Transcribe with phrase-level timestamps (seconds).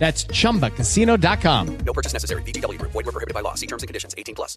[0.00, 1.78] That's chumbacasino.com.
[1.84, 2.42] No purchase necessary.
[2.44, 2.92] VGW Group.
[2.92, 3.52] Void were prohibited by law.
[3.52, 4.14] See terms and conditions.
[4.16, 4.56] 18 plus.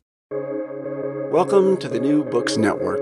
[1.34, 3.02] Welcome to the New Books Network.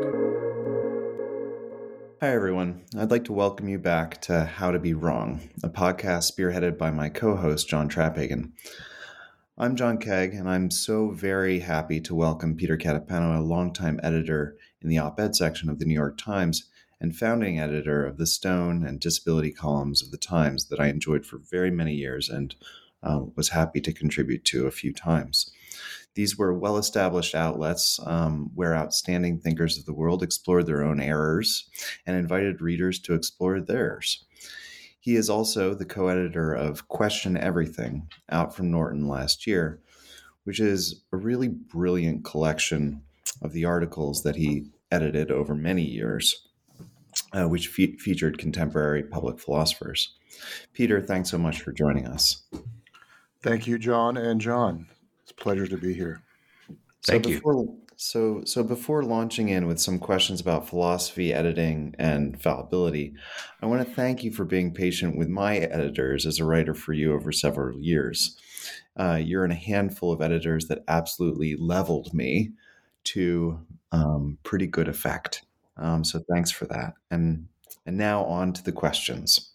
[2.19, 2.85] Hi, everyone.
[2.97, 6.89] I'd like to welcome you back to How to Be Wrong, a podcast spearheaded by
[6.89, 8.53] my co host, John Traphagan.
[9.55, 14.57] I'm John Kaag, and I'm so very happy to welcome Peter Catapano, a longtime editor
[14.81, 16.70] in the op ed section of the New York Times
[17.01, 21.25] and founding editor of the Stone and Disability columns of the Times that I enjoyed
[21.25, 22.55] for very many years and
[23.01, 25.51] uh, was happy to contribute to a few times.
[26.13, 31.01] These were well established outlets um, where outstanding thinkers of the world explored their own
[31.01, 31.67] errors
[32.05, 34.23] and invited readers to explore theirs.
[34.99, 39.81] He is also the co editor of Question Everything, out from Norton last year,
[40.43, 43.01] which is a really brilliant collection
[43.41, 46.47] of the articles that he edited over many years
[47.33, 50.15] uh, which fe- featured contemporary public philosophers.
[50.73, 52.43] Peter, thanks so much for joining us.
[53.41, 54.87] Thank you, John and John.
[55.23, 56.21] It's a pleasure to be here.
[57.03, 57.77] Thank so before, you.
[57.95, 63.13] So, so before launching in with some questions about philosophy, editing, and fallibility,
[63.61, 66.93] I want to thank you for being patient with my editors as a writer for
[66.93, 68.37] you over several years.
[68.97, 72.51] Uh, you're in a handful of editors that absolutely leveled me
[73.03, 73.59] to
[73.91, 75.43] um, pretty good effect.
[75.77, 76.93] Um, so thanks for that.
[77.09, 77.47] And
[77.85, 79.51] and now on to the questions.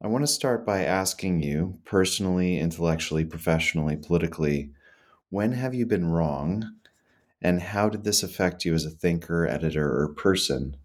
[0.00, 4.72] I want to start by asking you personally, intellectually, professionally, politically,
[5.30, 6.74] when have you been wrong?
[7.40, 10.76] And how did this affect you as a thinker, editor, or person?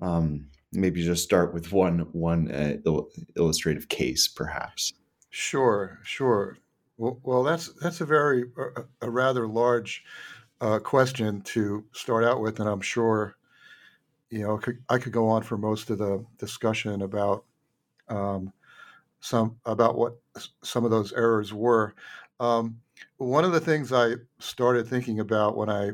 [0.00, 4.92] Um, maybe just start with one one uh, il- illustrative case, perhaps.
[5.30, 6.58] Sure, sure.
[6.96, 8.44] Well, well that's that's a very
[9.00, 10.04] a rather large
[10.62, 13.36] uh, question to start out with, and I'm sure
[14.30, 17.44] you know I could go on for most of the discussion about
[18.08, 18.52] um,
[19.20, 20.14] some about what
[20.62, 21.94] some of those errors were.
[22.38, 22.80] Um,
[23.16, 25.90] one of the things I started thinking about when I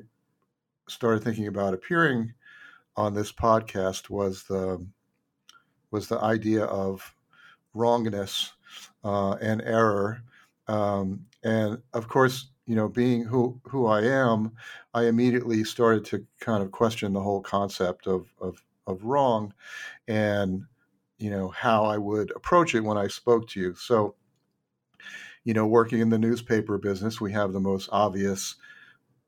[0.86, 2.34] started thinking about appearing
[2.94, 4.86] on this podcast was the
[5.90, 7.14] was the idea of
[7.72, 8.52] wrongness
[9.02, 10.20] uh, and error,
[10.66, 14.52] um, and of course, you know, being who who I am,
[14.92, 19.54] I immediately started to kind of question the whole concept of of, of wrong,
[20.06, 20.64] and
[21.18, 23.74] you know how I would approach it when I spoke to you.
[23.74, 24.16] So,
[25.44, 28.56] you know, working in the newspaper business, we have the most obvious,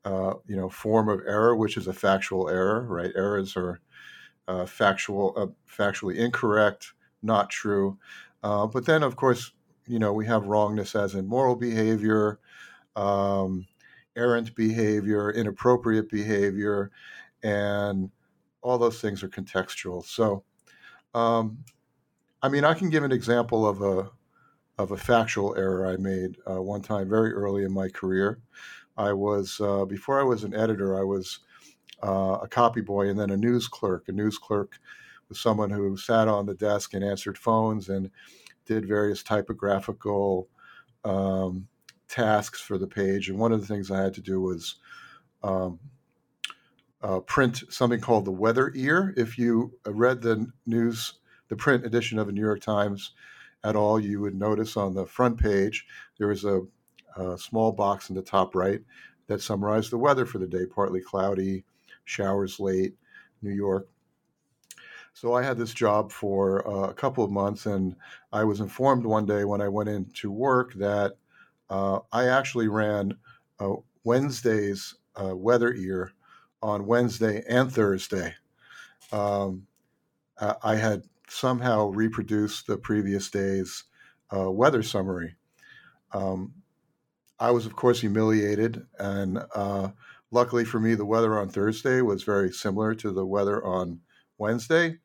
[0.05, 2.85] uh, you know, form of error, which is a factual error.
[2.87, 3.11] Right?
[3.15, 3.81] Errors are
[4.47, 6.93] uh, factual, uh, factually incorrect,
[7.23, 7.97] not true.
[8.43, 9.51] Uh, but then, of course,
[9.87, 12.39] you know, we have wrongness as in moral behavior
[12.95, 13.65] um,
[14.15, 16.91] errant behavior, inappropriate behavior,
[17.43, 18.09] and
[18.61, 20.03] all those things are contextual.
[20.05, 20.43] So,
[21.13, 21.63] um,
[22.41, 24.09] I mean, I can give an example of a
[24.77, 28.39] of a factual error I made uh, one time very early in my career.
[28.97, 31.39] I was uh, before I was an editor, I was
[32.03, 34.07] uh, a copy boy and then a news clerk.
[34.07, 34.79] A news clerk
[35.29, 38.09] was someone who sat on the desk and answered phones and
[38.65, 40.47] did various typographical
[41.03, 41.67] um,
[42.11, 44.75] tasks for the page, and one of the things I had to do was
[45.43, 45.79] um,
[47.01, 49.13] uh, print something called the Weather Ear.
[49.17, 51.13] If you read the news,
[51.47, 53.13] the print edition of the New York Times
[53.63, 55.85] at all, you would notice on the front page
[56.17, 56.61] there was a
[57.17, 58.81] a small box in the top right
[59.27, 61.63] that summarized the weather for the day partly cloudy,
[62.05, 62.95] showers late,
[63.41, 63.87] New York.
[65.13, 67.95] So I had this job for uh, a couple of months, and
[68.31, 71.17] I was informed one day when I went into work that
[71.71, 73.17] uh, I actually ran
[73.59, 76.11] uh, Wednesday's uh, weather ear
[76.61, 78.35] on Wednesday and Thursday.
[79.13, 79.67] Um,
[80.63, 83.85] I had somehow reproduced the previous day's
[84.35, 85.35] uh, weather summary.
[86.11, 86.53] Um,
[87.39, 89.89] I was, of course, humiliated, and uh,
[90.31, 94.01] luckily for me, the weather on Thursday was very similar to the weather on
[94.37, 94.97] Wednesday.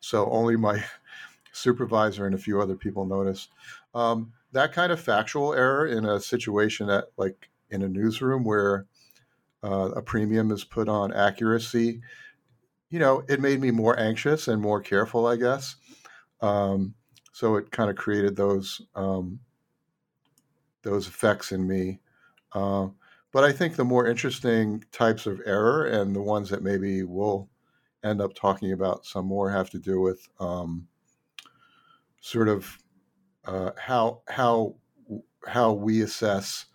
[0.00, 0.82] So only my
[1.52, 3.50] supervisor and a few other people noticed.
[3.94, 8.86] Um, that kind of factual error in a situation that, like in a newsroom where
[9.62, 12.00] uh, a premium is put on accuracy,
[12.90, 15.76] you know, it made me more anxious and more careful, I guess.
[16.40, 16.94] Um,
[17.32, 19.40] so it kind of created those um,
[20.82, 22.00] those effects in me.
[22.52, 22.88] Uh,
[23.32, 27.48] but I think the more interesting types of error and the ones that maybe we'll
[28.02, 30.88] end up talking about some more have to do with um,
[32.20, 32.78] sort of
[33.48, 34.74] uh, how how
[35.46, 36.66] how we assess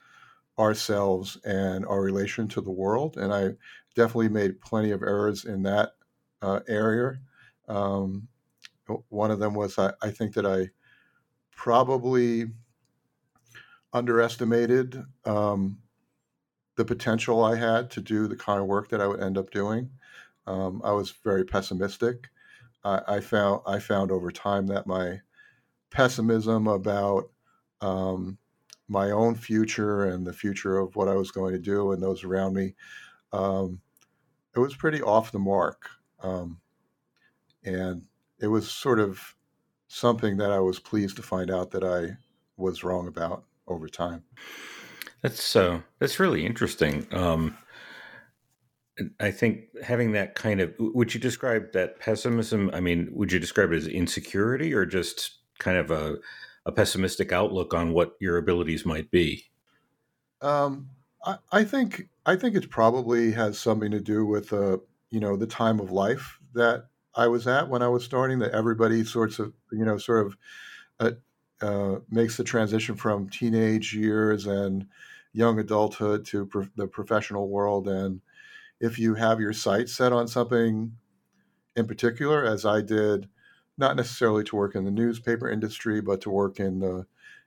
[0.58, 3.16] ourselves and our relation to the world.
[3.18, 3.52] And I
[3.96, 5.92] definitely made plenty of errors in that
[6.42, 7.20] uh, area.
[7.68, 8.28] Um,
[9.10, 10.70] one of them was I, I, think that I
[11.56, 12.48] probably
[13.94, 15.78] underestimated um,
[16.75, 19.52] the potential I had to do the kind of work that I would end up
[19.52, 19.90] doing.
[20.48, 22.30] Um, I was very pessimistic.
[22.84, 25.22] I, I, found I found over time that my
[25.94, 27.30] pessimism about
[27.81, 28.38] um,
[28.90, 32.24] my own future and the future of what I was going to do and those
[32.24, 32.75] around me,
[33.31, 33.80] um,
[34.56, 35.90] it was pretty off the mark.
[36.22, 36.60] Um,
[37.63, 38.04] and
[38.40, 39.36] it was sort of
[39.88, 42.18] something that I was pleased to find out that I
[42.57, 44.24] was wrong about over time.
[45.22, 47.07] That's uh, that's really interesting.
[47.12, 47.57] Um,
[49.19, 52.69] I think having that kind of would you describe that pessimism?
[52.74, 56.17] I mean, would you describe it as insecurity or just kind of a,
[56.65, 59.45] a pessimistic outlook on what your abilities might be?
[60.41, 60.89] Um,
[61.25, 64.77] I, I, think I think it probably has something to do with uh,
[65.09, 68.39] you know the time of life that I was at when I was starting.
[68.39, 70.38] That everybody sorts of you know sort of
[71.00, 71.11] uh,
[71.61, 74.85] uh, makes the transition from teenage years and
[75.33, 77.88] young adulthood to pro- the professional world.
[77.88, 78.21] And
[78.79, 80.91] if you have your sights set on something
[81.75, 83.29] in particular, as I did,
[83.78, 87.06] not necessarily to work in the newspaper industry, but to work in the,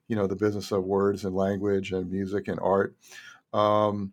[0.08, 2.96] you know, the business of words and language and music and art.
[3.52, 4.12] Um,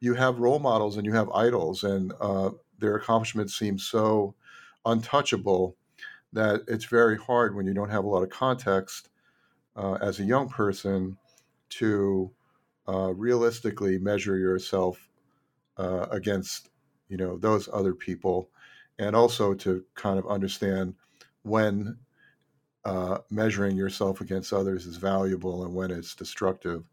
[0.00, 4.34] you have role models and you have idols, and uh, their accomplishments seem so
[4.84, 5.76] untouchable
[6.32, 9.10] that it's very hard when you don't have a lot of context
[9.76, 11.16] uh, as a young person
[11.70, 12.30] to
[12.88, 15.10] uh, realistically measure yourself
[15.76, 16.70] uh, against
[17.08, 18.50] you know those other people
[18.98, 20.94] and also to kind of understand
[21.42, 21.96] when
[22.84, 26.84] uh, measuring yourself against others is valuable and when it's destructive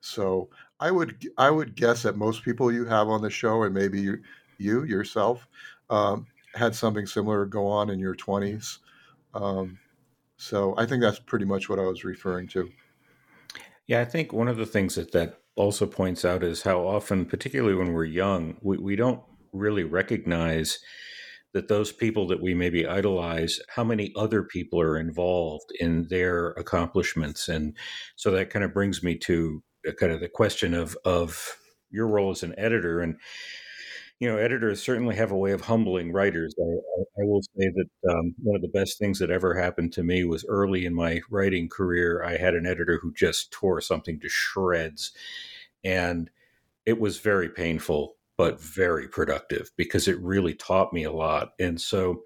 [0.00, 0.48] so
[0.80, 4.00] i would i would guess that most people you have on the show and maybe
[4.00, 4.18] you,
[4.58, 5.46] you yourself
[5.90, 8.78] um, had something similar go on in your 20s.
[9.34, 9.78] Um,
[10.36, 12.70] so I think that's pretty much what I was referring to.
[13.86, 17.26] Yeah, I think one of the things that that also points out is how often,
[17.26, 19.20] particularly when we're young, we, we don't
[19.52, 20.78] really recognize
[21.54, 26.48] that those people that we maybe idolize, how many other people are involved in their
[26.50, 27.48] accomplishments.
[27.48, 27.76] And
[28.16, 29.62] so that kind of brings me to
[29.98, 31.56] kind of the question of, of
[31.90, 33.00] your role as an editor.
[33.00, 33.16] And
[34.20, 36.54] you know, editors certainly have a way of humbling writers.
[36.58, 40.04] I, I, will say that um, one of the best things that ever happened to
[40.04, 42.22] me was early in my writing career.
[42.24, 45.12] I had an editor who just tore something to shreds,
[45.82, 46.30] and
[46.86, 51.52] it was very painful, but very productive because it really taught me a lot.
[51.58, 52.22] And so,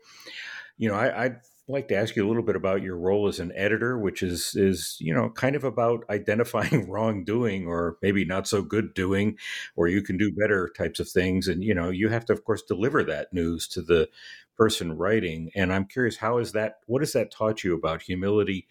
[0.79, 1.31] you know, I, I
[1.69, 4.55] like to ask you a little bit about your role as an editor, which is
[4.55, 9.37] is you know kind of about identifying wrongdoing or maybe not so good doing,
[9.77, 12.45] or you can do better types of things, and you know you have to of
[12.45, 14.09] course deliver that news to the
[14.57, 15.51] person writing.
[15.55, 16.77] And I'm curious, how is that?
[16.87, 18.67] What has that taught you about humility?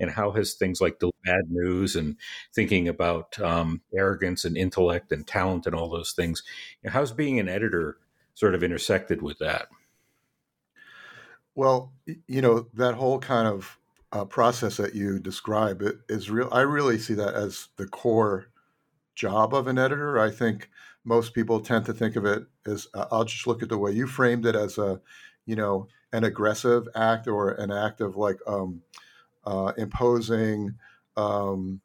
[0.00, 2.16] And how has things like the bad news and
[2.54, 6.42] thinking about um, arrogance and intellect and talent and all those things,
[6.86, 7.98] how's being an editor
[8.34, 9.68] sort of intersected with that?
[11.54, 11.92] Well,
[12.26, 13.78] you know that whole kind of
[14.12, 16.48] uh, process that you describe it is real.
[16.50, 18.46] I really see that as the core
[19.14, 20.18] job of an editor.
[20.18, 20.70] I think
[21.04, 23.92] most people tend to think of it as uh, I'll just look at the way
[23.92, 25.00] you framed it as a,
[25.46, 28.82] you know, an aggressive act or an act of like um,
[29.50, 30.72] uh, imposing
[31.16, 31.80] um,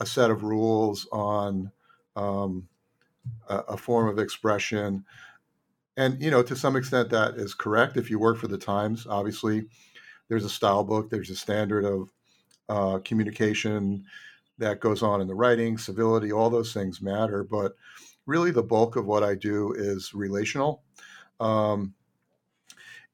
[0.00, 1.72] a set of rules on
[2.14, 2.68] um,
[3.48, 5.02] a, a, form of expression.
[5.96, 7.96] And, you know, to some extent that is correct.
[7.96, 9.64] If you work for the Times, obviously
[10.28, 12.10] there's a style book, there's a standard of
[12.68, 14.04] uh, communication
[14.58, 17.44] that goes on in the writing, civility, all those things matter.
[17.44, 17.76] But
[18.26, 20.82] really, the bulk of what I do is relational.
[21.40, 21.94] Um,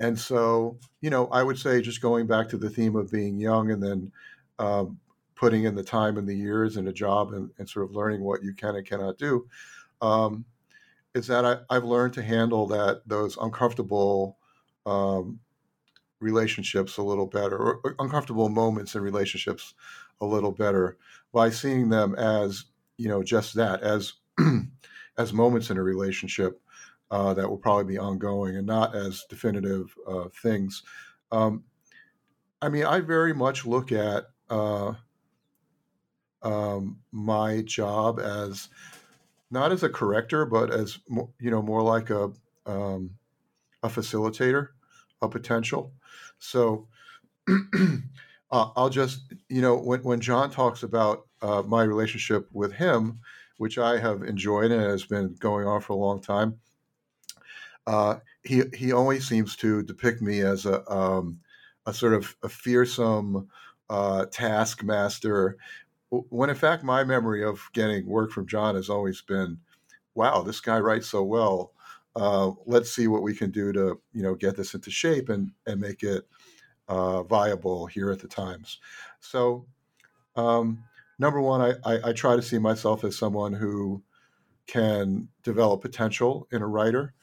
[0.02, 3.38] and so, you know, I would say just going back to the theme of being
[3.38, 4.12] young and then
[4.58, 4.98] um,
[5.36, 8.20] putting in the time and the years in a job and, and, sort of learning
[8.20, 9.46] what you can and cannot do,
[10.00, 10.44] um,
[11.14, 14.38] is that I, have learned to handle that those uncomfortable
[14.86, 15.38] um,
[16.18, 19.74] relationships a little better, or uncomfortable moments in relationships
[20.20, 20.96] a little better
[21.32, 22.64] by seeing them as
[22.98, 24.14] you know just that as
[25.18, 26.60] as moments in a relationship
[27.12, 30.82] uh, that will probably be ongoing and not as definitive uh, things.
[31.30, 31.64] Um,
[32.62, 34.94] I mean, I very much look at uh,
[36.42, 38.70] um, my job as
[39.50, 40.98] not as a corrector, but as
[41.38, 42.32] you know, more like a
[42.64, 43.10] um,
[43.82, 44.68] a facilitator,
[45.20, 45.92] a potential.
[46.38, 46.88] So
[47.48, 48.00] uh,
[48.50, 53.20] I'll just, you know, when when John talks about uh, my relationship with him,
[53.58, 56.58] which I have enjoyed and has been going on for a long time
[57.86, 61.40] uh, he he always seems to depict me as a um,
[61.86, 63.48] a sort of a fearsome
[63.90, 65.56] uh, taskmaster.
[66.10, 69.58] When in fact my memory of getting work from John has always been,
[70.14, 71.72] wow, this guy writes so well.
[72.14, 75.50] Uh, let's see what we can do to you know get this into shape and
[75.66, 76.26] and make it
[76.88, 78.78] uh, viable here at the Times.
[79.20, 79.66] So,
[80.36, 80.84] um,
[81.18, 84.02] number one, I, I, I try to see myself as someone who
[84.66, 87.14] can develop potential in a writer.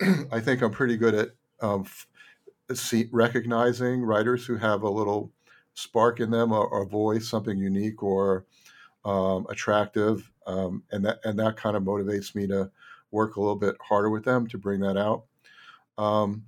[0.32, 1.28] I think I'm pretty good at
[1.60, 1.86] um,
[2.72, 5.32] see, recognizing writers who have a little
[5.74, 8.46] spark in them, or, a voice, something unique or
[9.04, 12.70] um, attractive, um, and that and that kind of motivates me to
[13.10, 15.24] work a little bit harder with them to bring that out.
[15.98, 16.44] Um,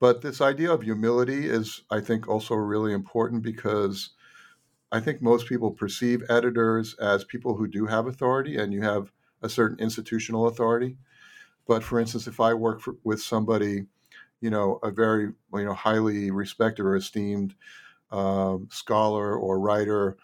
[0.00, 4.10] but this idea of humility is, I think, also really important because
[4.90, 9.12] I think most people perceive editors as people who do have authority, and you have
[9.42, 10.96] a certain institutional authority.
[11.66, 13.86] But for instance, if I work for, with somebody,
[14.40, 17.54] you know, a very you know highly respected or esteemed
[18.10, 20.16] um, scholar or writer,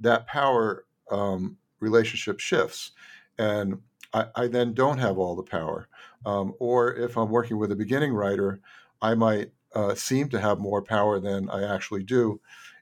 [0.00, 2.92] that power um, relationship shifts,
[3.38, 3.80] and
[4.12, 5.88] I, I, then don't have all the power.
[6.24, 8.60] Um, or if I'm working with a beginning writer,
[9.00, 12.40] I might uh, seem to have more power than I actually do,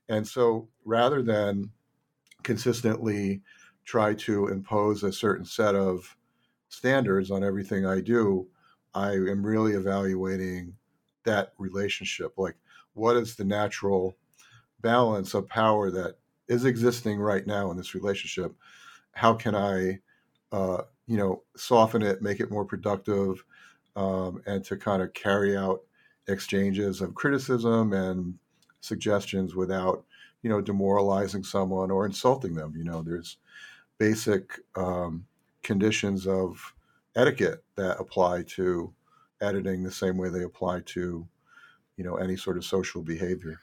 [0.08, 1.70] and so rather than
[2.42, 3.42] consistently
[3.84, 6.16] try to impose a certain set of
[6.70, 8.48] standards on everything I do,
[8.94, 10.74] I am really evaluating
[11.24, 12.38] that relationship.
[12.38, 12.56] Like,
[12.94, 14.16] what is the natural
[14.80, 16.16] balance of power that
[16.48, 18.54] is existing right now in this relationship?
[19.12, 20.00] How can I,
[20.52, 23.44] uh, you know, soften it, make it more productive,
[23.96, 25.82] um, and to kind of carry out
[26.28, 28.38] exchanges of criticism and
[28.80, 30.04] suggestions without,
[30.42, 32.74] you know, demoralizing someone or insulting them.
[32.76, 33.36] You know, there's
[33.98, 35.26] basic um,
[35.62, 36.74] conditions of
[37.16, 38.92] etiquette that apply to
[39.40, 41.26] editing the same way they apply to
[41.96, 43.60] you know any sort of social behavior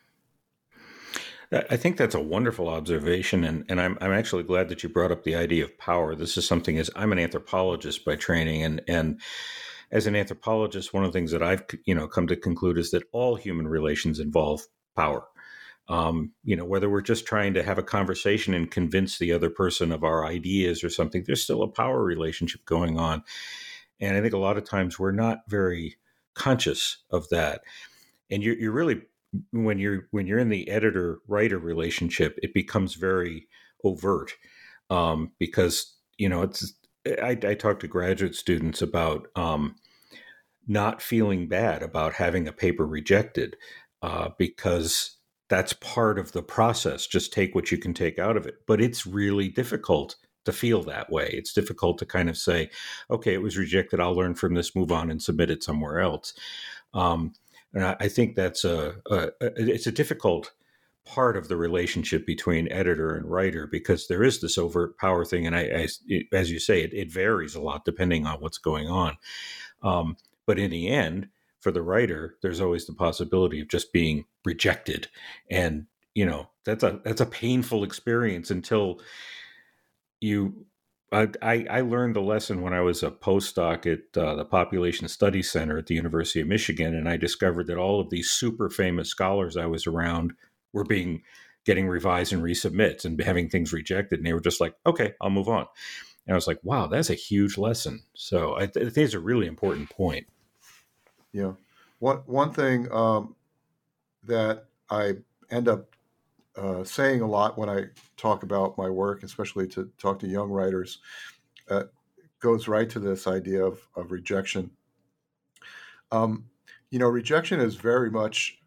[1.51, 5.13] I think that's a wonderful observation, and, and I'm I'm actually glad that you brought
[5.13, 6.13] up the idea of power.
[6.13, 9.21] This is something as I'm an anthropologist by training, and and
[9.89, 12.91] as an anthropologist, one of the things that I've you know come to conclude is
[12.91, 14.63] that all human relations involve
[14.93, 15.25] power.
[15.89, 19.49] Um, you know, whether we're just trying to have a conversation and convince the other
[19.49, 23.23] person of our ideas or something, there's still a power relationship going on.
[23.99, 25.95] And I think a lot of times we're not very
[26.33, 27.61] conscious of that.
[28.29, 29.01] And you're, you're really
[29.51, 33.47] when you're when you're in the editor writer relationship, it becomes very
[33.83, 34.33] overt
[34.89, 36.73] um, because you know it's.
[37.05, 39.75] I, I talk to graduate students about um,
[40.67, 43.55] not feeling bad about having a paper rejected
[44.01, 45.16] uh, because
[45.49, 47.07] that's part of the process.
[47.07, 48.55] Just take what you can take out of it.
[48.65, 51.29] But it's really difficult to feel that way.
[51.33, 52.69] It's difficult to kind of say,
[53.09, 53.99] okay, it was rejected.
[53.99, 56.33] I'll learn from this, move on, and submit it somewhere else.
[56.93, 57.33] Um,
[57.73, 60.53] and I, I, think that's a, a, it's a difficult
[61.05, 65.45] part of the relationship between editor and writer because there is this overt power thing,
[65.45, 68.57] and I, I it, as you say, it, it, varies a lot depending on what's
[68.57, 69.17] going on.
[69.83, 71.27] Um, but in the end,
[71.67, 75.09] for the writer, there's always the possibility of just being rejected,
[75.51, 79.01] and you know that's a that's a painful experience until
[80.21, 80.65] you.
[81.11, 85.51] I, I learned the lesson when I was a postdoc at uh, the Population Studies
[85.51, 89.09] Center at the University of Michigan, and I discovered that all of these super famous
[89.09, 90.31] scholars I was around
[90.71, 91.23] were being
[91.65, 94.19] getting revised and resubmits and having things rejected.
[94.19, 95.65] And they were just like, okay, I'll move on.
[96.25, 98.03] And I was like, wow, that's a huge lesson.
[98.13, 100.27] So I, th- I think it's a really important point.
[101.37, 101.53] Yeah.
[101.99, 103.35] One, one thing um,
[104.23, 105.17] that I
[105.51, 105.95] end up
[106.55, 107.85] uh, saying a lot when I
[108.17, 110.97] talk about my work, especially to talk to young writers,
[111.69, 111.83] uh,
[112.39, 114.71] goes right to this idea of, of rejection.
[116.11, 116.45] Um,
[116.89, 118.57] you know, rejection is very much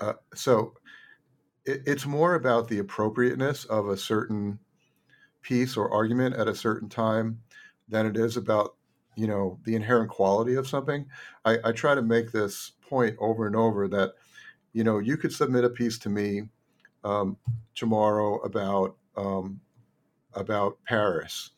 [0.00, 0.74] uh, so.
[1.64, 4.58] It, it's more about the appropriateness of a certain
[5.40, 7.40] piece or argument at a certain time
[7.88, 8.74] than it is about
[9.16, 11.06] you know the inherent quality of something.
[11.44, 14.14] I, I try to make this point over and over that
[14.72, 16.48] you know you could submit a piece to me
[17.04, 17.36] um,
[17.74, 19.60] tomorrow about um,
[20.34, 21.50] about Paris,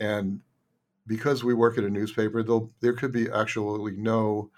[0.00, 0.40] and
[1.06, 2.44] because we work at a newspaper,
[2.80, 4.50] there could be actually no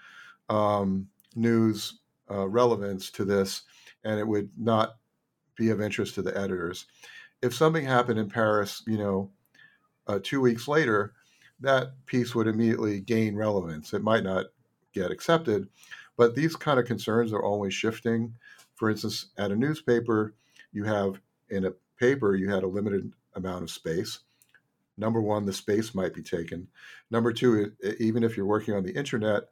[0.49, 1.99] um, news
[2.31, 3.63] uh, relevance to this,
[4.03, 4.97] and it would not
[5.55, 6.85] be of interest to the editors.
[7.41, 9.31] If something happened in Paris, you know,
[10.07, 11.13] uh, two weeks later,
[11.59, 13.93] that piece would immediately gain relevance.
[13.93, 14.45] It might not
[14.93, 15.67] get accepted,
[16.17, 18.35] but these kind of concerns are always shifting.
[18.75, 20.33] For instance, at a newspaper,
[20.71, 24.19] you have in a paper, you had a limited amount of space.
[24.97, 26.67] Number one, the space might be taken.
[27.11, 29.43] Number two, even if you're working on the internet,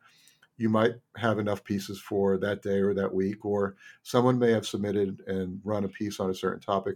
[0.58, 4.66] you might have enough pieces for that day or that week, or someone may have
[4.66, 6.96] submitted and run a piece on a certain topic.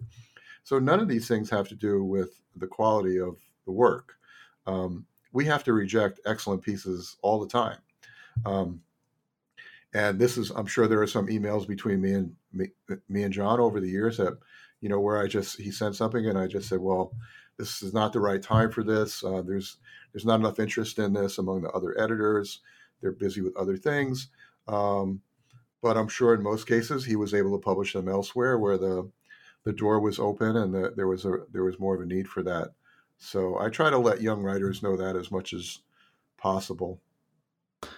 [0.64, 4.16] So none of these things have to do with the quality of the work.
[4.66, 7.78] Um, we have to reject excellent pieces all the time.
[8.46, 8.82] Um,
[9.94, 12.68] and this is, I'm sure there are some emails between me and me,
[13.08, 14.38] me and John over the years that,
[14.82, 17.14] you know, where I just he sent something and I just said, well,
[17.58, 19.24] this is not the right time for this.
[19.24, 19.78] Uh, there's
[20.14, 22.62] there's not enough interest in this among the other editors.
[23.02, 24.30] They're busy with other things.
[24.68, 25.22] Um,
[25.82, 29.10] but I'm sure in most cases he was able to publish them elsewhere where the
[29.66, 32.28] the door was open and the, there was a there was more of a need
[32.28, 32.70] for that.
[33.20, 35.80] So I try to let young writers know that as much as
[36.38, 37.02] possible.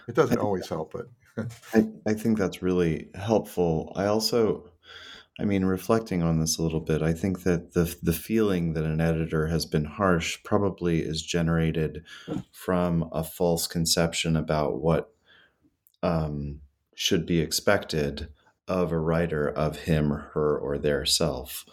[0.07, 1.07] It doesn't always help, but
[1.73, 3.93] I, I think that's really helpful.
[3.95, 4.69] I also,
[5.39, 8.83] I mean, reflecting on this a little bit, I think that the the feeling that
[8.83, 12.03] an editor has been harsh probably is generated
[12.51, 15.13] from a false conception about what
[16.03, 16.61] um,
[16.95, 18.27] should be expected
[18.67, 21.65] of a writer of him, her, or their self.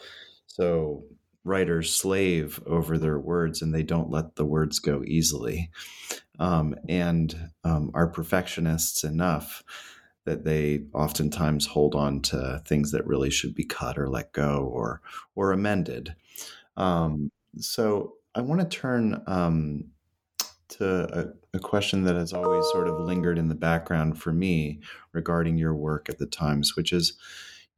[0.47, 1.05] So
[1.49, 5.71] writers slave over their words and they don't let the words go easily
[6.39, 9.65] um, and um, are perfectionists enough
[10.25, 14.69] that they oftentimes hold on to things that really should be cut or let go
[14.73, 15.01] or
[15.35, 16.15] or amended.
[16.77, 19.85] Um, so I want to turn um,
[20.69, 24.81] to a, a, question that has always sort of lingered in the background for me
[25.13, 27.15] regarding your work at the Times, which is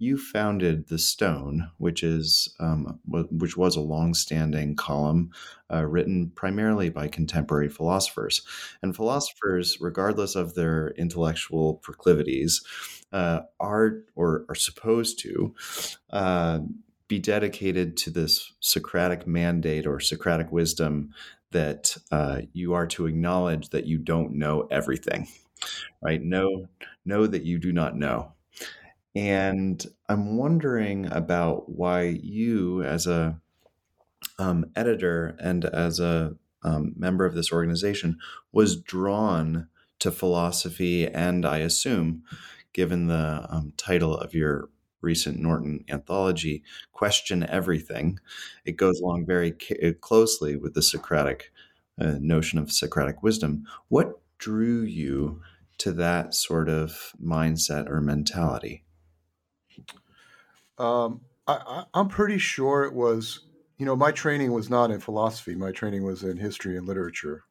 [0.01, 5.31] you founded the Stone, which is um, which was a long-standing column
[5.71, 8.41] uh, written primarily by contemporary philosophers,
[8.83, 12.65] and philosophers, regardless of their intellectual proclivities,
[13.13, 15.55] uh, are or are supposed to.
[16.09, 16.61] Uh,
[17.07, 21.13] be dedicated to this Socratic mandate or Socratic wisdom
[21.51, 25.27] that uh, you are to acknowledge that you don't know everything,
[26.01, 26.23] right?
[26.23, 26.69] Know,
[27.05, 28.35] know that you do not know
[29.15, 33.41] and I'm wondering about why you, as a
[34.39, 38.19] um, editor and as a um, member of this organization,
[38.53, 39.69] was drawn
[39.99, 42.23] to philosophy, and I assume,
[42.73, 44.69] given the um, title of your
[45.01, 48.19] recent Norton anthology, Question Everything,
[48.65, 51.53] it goes along very ca- closely with the Socratic
[52.01, 53.65] uh, notion of Socratic wisdom.
[53.89, 55.43] What drew you
[55.79, 58.85] to that sort of mindset or mentality?
[60.79, 63.47] Um, I, am pretty sure it was,
[63.79, 65.55] you know, my training was not in philosophy.
[65.55, 67.45] My training was in history and literature.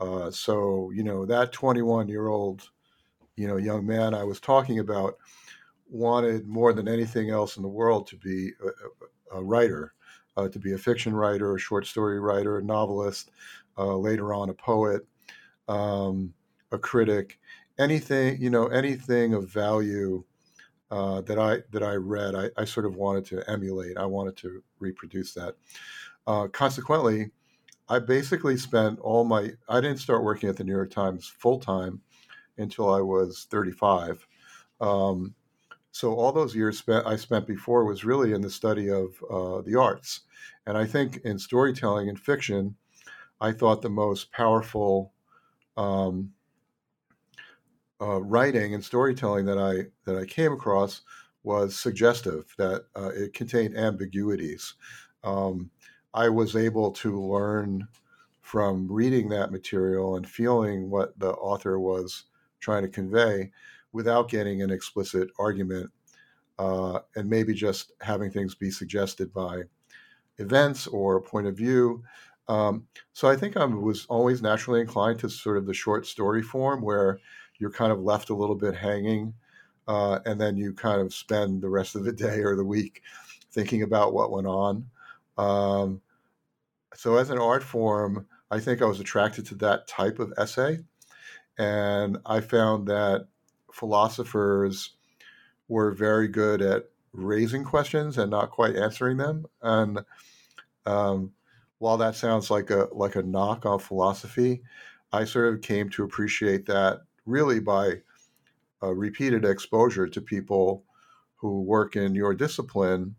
[0.00, 2.70] Uh, so, you know, that 21 year old,
[3.36, 5.14] you know, young man I was talking about
[5.88, 8.52] wanted more than anything else in the world to be
[9.32, 9.92] a, a writer,
[10.36, 13.30] uh, to be a fiction writer, a short story writer, a novelist,
[13.78, 15.02] uh, later on a poet,
[15.68, 16.32] um,
[16.72, 17.38] a critic,
[17.78, 20.24] anything, you know, anything of value
[20.92, 23.96] uh, that I that I read, I, I, sort of wanted to emulate.
[23.96, 25.54] I wanted to reproduce that.
[26.26, 27.30] Uh, consequently,
[27.88, 29.52] I basically spent all my.
[29.70, 32.02] I didn't start working at the New York Times full time
[32.58, 34.26] until I was 35.
[34.82, 35.34] Um,
[35.92, 39.62] so all those years spent I spent before was really in the study of uh,
[39.62, 40.20] the arts,
[40.66, 42.76] and I think in storytelling and fiction,
[43.40, 45.14] I thought the most powerful
[45.78, 46.32] um,
[48.02, 51.02] uh, writing and storytelling that I that I came across
[51.44, 54.74] was suggestive, that uh, it contained ambiguities.
[55.24, 55.70] Um,
[56.14, 57.88] I was able to learn
[58.40, 62.24] from reading that material and feeling what the author was
[62.60, 63.50] trying to convey
[63.92, 65.90] without getting an explicit argument
[66.58, 69.62] uh, and maybe just having things be suggested by
[70.38, 72.02] events or point of view.
[72.48, 76.42] Um, so I think I was always naturally inclined to sort of the short story
[76.42, 77.20] form where
[77.62, 79.32] you're kind of left a little bit hanging
[79.86, 83.02] uh, and then you kind of spend the rest of the day or the week
[83.52, 84.84] thinking about what went on.
[85.38, 86.00] Um,
[86.94, 90.80] so as an art form, I think I was attracted to that type of essay.
[91.56, 93.28] And I found that
[93.72, 94.94] philosophers
[95.68, 99.46] were very good at raising questions and not quite answering them.
[99.62, 100.00] And
[100.84, 101.32] um,
[101.78, 104.62] while that sounds like a like a knock on philosophy,
[105.12, 108.02] I sort of came to appreciate that really by
[108.82, 110.84] uh, repeated exposure to people
[111.36, 113.14] who work in your discipline,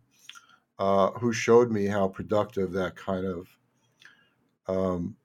[0.80, 3.48] uh, who showed me how productive that kind of
[4.68, 5.16] um,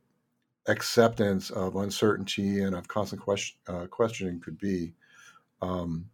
[0.66, 4.92] acceptance of uncertainty and of constant question, uh, questioning could be.
[5.62, 6.06] Um,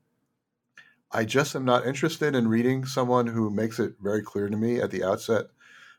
[1.10, 4.80] I just am not interested in reading someone who makes it very clear to me
[4.80, 5.46] at the outset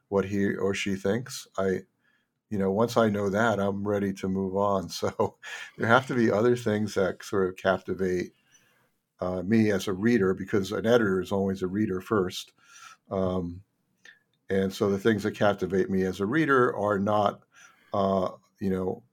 [0.09, 1.47] what he or she thinks.
[1.57, 1.81] I,
[2.49, 4.89] you know, once I know that, I'm ready to move on.
[4.89, 5.37] So
[5.77, 8.33] there have to be other things that sort of captivate
[9.19, 12.51] uh, me as a reader because an editor is always a reader first.
[13.11, 13.61] Um,
[14.49, 17.41] and so the things that captivate me as a reader are not,
[17.93, 18.29] uh,
[18.59, 19.03] you know,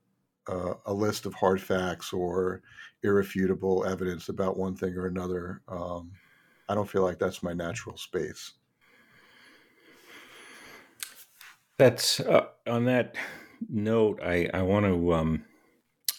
[0.48, 2.62] uh, a list of hard facts or
[3.02, 5.62] irrefutable evidence about one thing or another.
[5.68, 6.10] Um,
[6.68, 8.52] I don't feel like that's my natural space.
[11.82, 13.16] That's uh, on that
[13.68, 14.20] note.
[14.22, 15.44] I I want to um,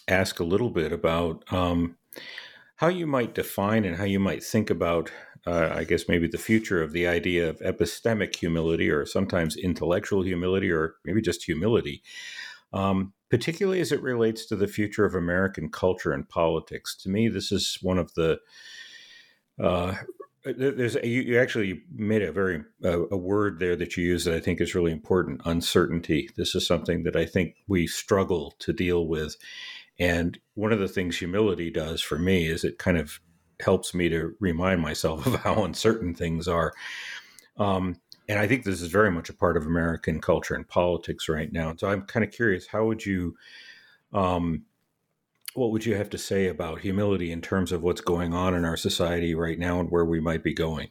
[0.06, 1.96] ask a little bit about um,
[2.76, 5.10] how you might define and how you might think about.
[5.46, 10.20] Uh, I guess maybe the future of the idea of epistemic humility, or sometimes intellectual
[10.20, 12.02] humility, or maybe just humility.
[12.74, 16.94] Um, particularly as it relates to the future of American culture and politics.
[17.04, 18.38] To me, this is one of the
[19.58, 19.94] uh,
[20.44, 24.34] there's you, you, actually made a very uh, a word there that you use that
[24.34, 26.28] I think is really important uncertainty.
[26.36, 29.36] This is something that I think we struggle to deal with.
[29.98, 33.20] And one of the things humility does for me is it kind of
[33.60, 36.72] helps me to remind myself of how uncertain things are.
[37.56, 37.96] Um,
[38.28, 41.52] and I think this is very much a part of American culture and politics right
[41.52, 41.74] now.
[41.76, 43.36] So I'm kind of curious, how would you,
[44.12, 44.64] um,
[45.54, 48.64] what would you have to say about humility in terms of what's going on in
[48.64, 50.88] our society right now and where we might be going?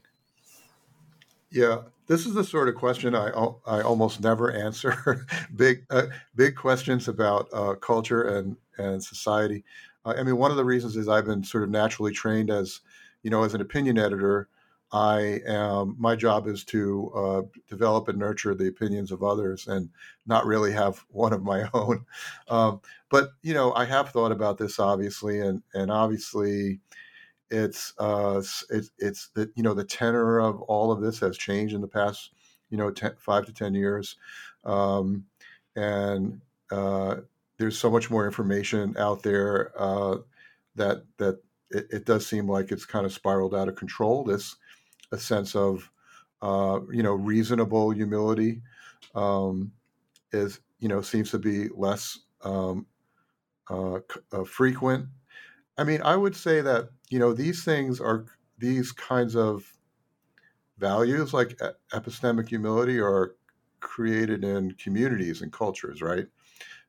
[1.52, 3.30] Yeah, this is the sort of question I
[3.66, 5.26] I almost never answer.
[5.56, 9.64] big uh, big questions about uh, culture and and society.
[10.06, 12.82] Uh, I mean, one of the reasons is I've been sort of naturally trained as
[13.22, 14.48] you know as an opinion editor
[14.94, 19.90] I am my job is to uh, develop and nurture the opinions of others and
[20.28, 22.06] not really have one of my own.
[22.48, 22.80] Um,
[23.10, 26.80] but you know, I have thought about this obviously, and and obviously,
[27.50, 31.74] it's uh, it's it's that you know the tenor of all of this has changed
[31.74, 32.32] in the past
[32.70, 34.16] you know five to ten years,
[34.64, 35.26] um,
[35.76, 36.40] and
[36.72, 37.16] uh,
[37.58, 40.18] there's so much more information out there uh,
[40.76, 41.40] that that
[41.72, 44.24] it, it does seem like it's kind of spiraled out of control.
[44.24, 44.56] This
[45.14, 45.92] a sense of
[46.42, 48.64] uh, you know reasonable humility
[49.16, 49.74] um,
[50.34, 52.88] is you know seems to be less um,
[53.70, 54.00] uh,
[54.32, 55.08] uh, frequent.
[55.78, 58.26] I mean, I would say that you know these things are
[58.60, 59.78] these kinds of
[60.78, 61.58] values like
[61.94, 63.36] epistemic humility are
[63.80, 66.28] created in communities and cultures, right?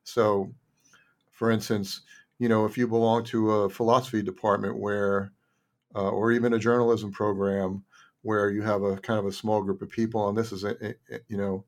[0.03, 0.53] So,
[1.31, 2.01] for instance,
[2.39, 5.33] you know, if you belong to a philosophy department where,
[5.95, 7.85] uh, or even a journalism program
[8.25, 10.75] where you have a kind of a small group of people, and this is a,
[10.83, 11.63] a, you know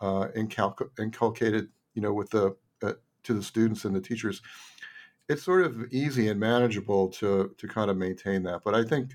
[0.00, 4.42] uh, inculcated you know with the uh, to the students and the teachers.
[5.28, 9.12] It's sort of easy and manageable to to kind of maintain that, but I think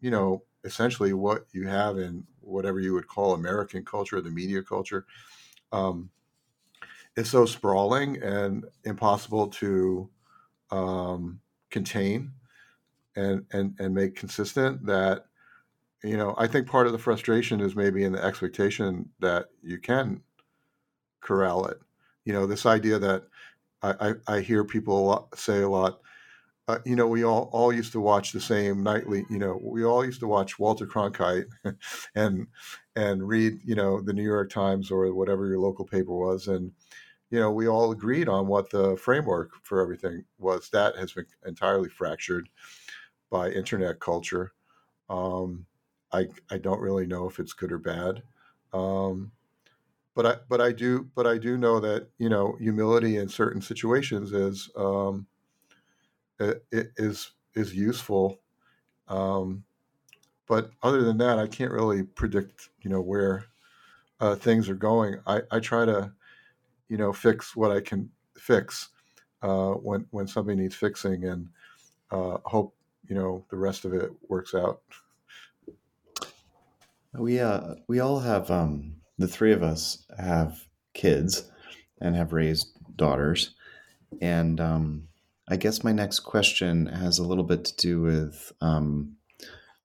[0.00, 4.62] you know essentially what you have in whatever you would call American culture, the media
[4.62, 5.06] culture,
[5.72, 6.10] um,
[7.16, 10.10] is so sprawling and impossible to
[10.70, 12.30] um, contain
[13.16, 15.24] and, and and make consistent that
[16.02, 19.78] you know, I think part of the frustration is maybe in the expectation that you
[19.78, 20.22] can
[21.20, 21.78] corral it.
[22.24, 23.24] You know, this idea that
[23.82, 26.00] I, I, I hear people a lot, say a lot.
[26.68, 29.24] Uh, you know, we all all used to watch the same nightly.
[29.30, 31.46] You know, we all used to watch Walter Cronkite
[32.16, 32.46] and
[32.96, 36.72] and read you know the New York Times or whatever your local paper was, and
[37.30, 40.70] you know we all agreed on what the framework for everything was.
[40.70, 42.48] That has been entirely fractured
[43.30, 44.52] by internet culture
[45.10, 45.66] Um,
[46.12, 48.22] I I don't really know if it's good or bad.
[48.72, 49.32] Um,
[50.14, 53.62] but I but I do but I do know that you know humility in certain
[53.62, 55.26] situations is um,
[56.72, 58.40] is is useful.
[59.08, 59.64] Um,
[60.46, 63.46] but other than that, I can't really predict you know where
[64.20, 65.16] uh, things are going.
[65.26, 66.12] I, I try to
[66.88, 68.90] you know fix what I can fix
[69.42, 71.48] uh, when when something needs fixing and
[72.10, 72.74] uh, hope
[73.08, 74.82] you know the rest of it works out.
[77.14, 81.50] We uh we all have um the three of us have kids
[82.00, 83.54] and have raised daughters.
[84.20, 85.08] And um
[85.48, 89.16] I guess my next question has a little bit to do with um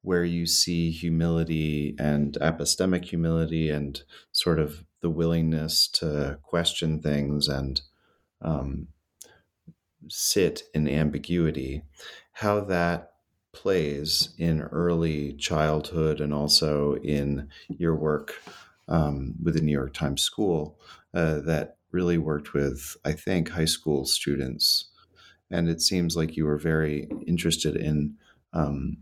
[0.05, 7.47] where you see humility and epistemic humility and sort of the willingness to question things
[7.47, 7.81] and
[8.41, 8.87] um,
[10.07, 11.81] sit in ambiguity,
[12.33, 13.13] how that
[13.55, 18.35] plays in early childhood and also in your work
[18.87, 20.77] um, with the New York Times School
[21.13, 24.89] uh, that really worked with, I think, high school students.
[25.49, 28.15] And it seems like you were very interested in
[28.51, 28.97] um,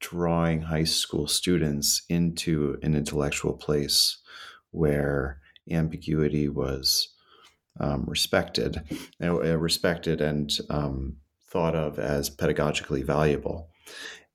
[0.00, 4.18] drawing high school students into an intellectual place
[4.70, 7.08] where ambiguity was
[7.80, 8.82] um, respected,
[9.22, 11.16] uh, respected and um,
[11.50, 13.70] thought of as pedagogically valuable.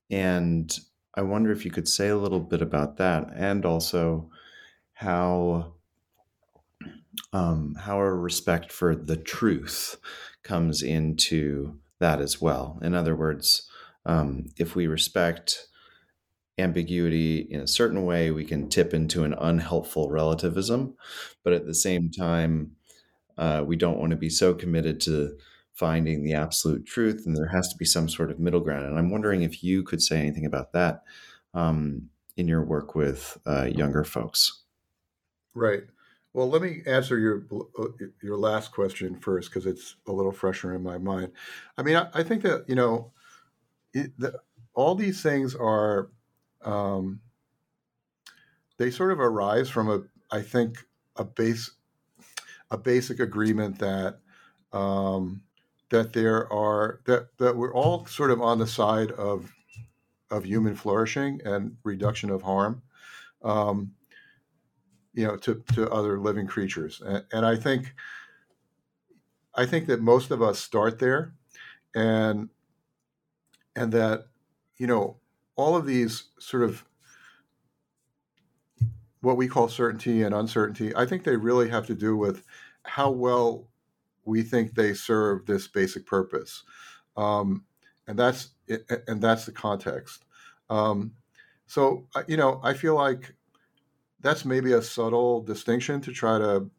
[0.09, 0.77] And
[1.15, 4.29] I wonder if you could say a little bit about that, and also
[4.93, 5.73] how
[7.31, 9.97] um, how a respect for the truth
[10.43, 12.79] comes into that as well.
[12.81, 13.69] In other words,
[14.05, 15.67] um, if we respect
[16.57, 20.95] ambiguity in a certain way, we can tip into an unhelpful relativism.
[21.43, 22.75] But at the same time,
[23.37, 25.37] uh, we don't want to be so committed to
[25.73, 28.85] finding the absolute truth, and there has to be some sort of middle ground.
[28.85, 31.03] And I'm wondering if you could say anything about that
[31.53, 34.63] um, in your work with uh, younger folks.
[35.55, 35.83] Right.
[36.33, 37.45] Well, let me answer your
[37.77, 41.31] uh, your last question first because it's a little fresher in my mind.
[41.77, 43.11] I mean, I, I think that you know,
[43.93, 44.39] it, the,
[44.73, 46.09] all these things are
[46.63, 47.21] um,
[48.77, 50.77] they sort of arise from a I think
[51.15, 51.71] a base
[52.71, 54.17] a basic agreement that
[54.71, 55.43] um,
[55.93, 59.53] that there are that that we're all sort of on the side of
[60.29, 62.81] of human flourishing and reduction of harm.
[63.41, 63.93] Um,
[65.13, 66.99] you know, to, to other living creatures.
[67.05, 67.93] And, and I think,
[69.53, 71.35] I think that most of us start there
[71.93, 72.49] and,
[73.75, 74.25] and that,
[74.77, 75.17] you know,
[75.55, 76.83] all of these sort of
[79.21, 82.43] what we call certainty and uncertainty, I think they really have to do with
[82.83, 83.67] how well
[84.25, 86.63] we think they serve this basic purpose,
[87.17, 87.65] um,
[88.07, 88.49] and that's
[89.07, 90.25] and that's the context.
[90.69, 91.13] Um,
[91.67, 93.35] so you know, I feel like
[94.19, 96.69] that's maybe a subtle distinction to try to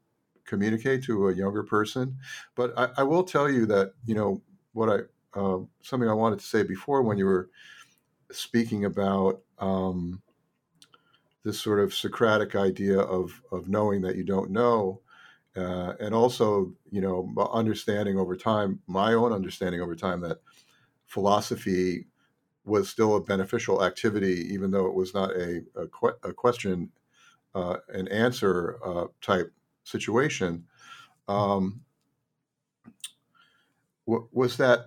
[0.45, 2.19] communicate to a younger person.
[2.55, 6.39] But I, I will tell you that you know what I uh, something I wanted
[6.41, 7.51] to say before when you were
[8.31, 10.23] speaking about um,
[11.45, 15.01] this sort of Socratic idea of of knowing that you don't know.
[15.57, 20.39] Uh, and also, you know, understanding over time, my own understanding over time that
[21.07, 22.07] philosophy
[22.65, 26.91] was still a beneficial activity, even though it was not a, a, que- a question
[27.55, 29.53] uh, an answer uh, type
[29.85, 30.65] situation
[31.29, 31.83] um,
[34.07, 34.87] was that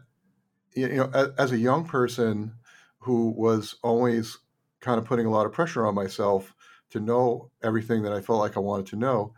[0.74, 2.54] you know as, as, a young person
[3.00, 4.38] who was always
[4.80, 6.54] kind of putting a lot of pressure on myself
[6.90, 9.34] to know everything that I felt like I wanted to know.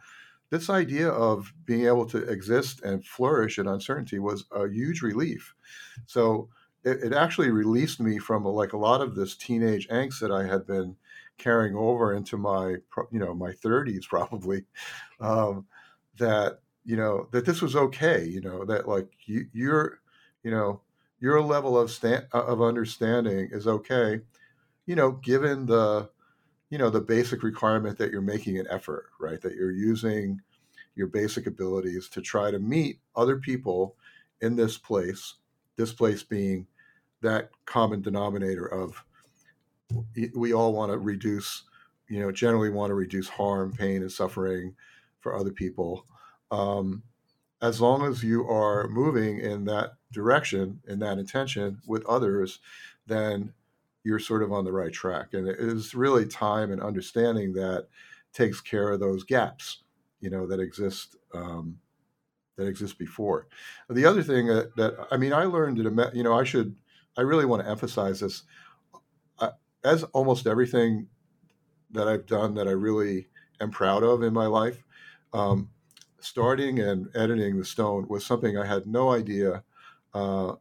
[0.49, 5.53] This idea of being able to exist and flourish in uncertainty was a huge relief.
[6.05, 6.49] So
[6.83, 10.45] it, it actually released me from like a lot of this teenage angst that I
[10.45, 10.95] had been
[11.37, 12.77] carrying over into my
[13.11, 14.65] you know my 30s probably
[15.19, 15.67] um,
[16.17, 19.99] that you know that this was okay you know that like you, you're
[20.43, 20.81] you know
[21.19, 24.21] your level of stand uh, of understanding is okay
[24.85, 26.09] you know given the
[26.69, 30.41] you know the basic requirement that you're making an effort right that you're using
[30.95, 33.95] your basic abilities to try to meet other people
[34.41, 35.35] in this place
[35.75, 36.67] this place being
[37.21, 39.03] that common denominator of
[40.35, 41.63] we all want to reduce,
[42.07, 44.75] you know, generally want to reduce harm, pain, and suffering
[45.19, 46.05] for other people.
[46.51, 47.03] Um,
[47.61, 52.59] as long as you are moving in that direction, in that intention with others,
[53.07, 53.53] then
[54.09, 55.33] you're sort of on the right track.
[55.33, 57.87] And it is really time and understanding that
[58.33, 59.83] takes care of those gaps,
[60.19, 61.77] you know, that exist um,
[62.57, 63.47] that exist before.
[63.87, 66.75] The other thing that, that I mean, I learned that you know I should
[67.15, 68.43] I really want to emphasize this.
[69.83, 71.07] as almost everything
[71.91, 73.29] that I've done that I really
[73.61, 74.83] am proud of in my life,
[75.33, 75.69] um,
[76.19, 79.63] starting and editing the Stone was something I had no idea
[80.13, 80.55] uh,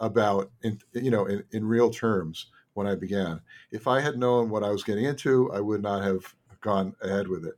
[0.00, 3.40] about in you know in, in real terms when I began.
[3.70, 7.26] If I had known what I was getting into, I would not have gone ahead
[7.26, 7.54] with it.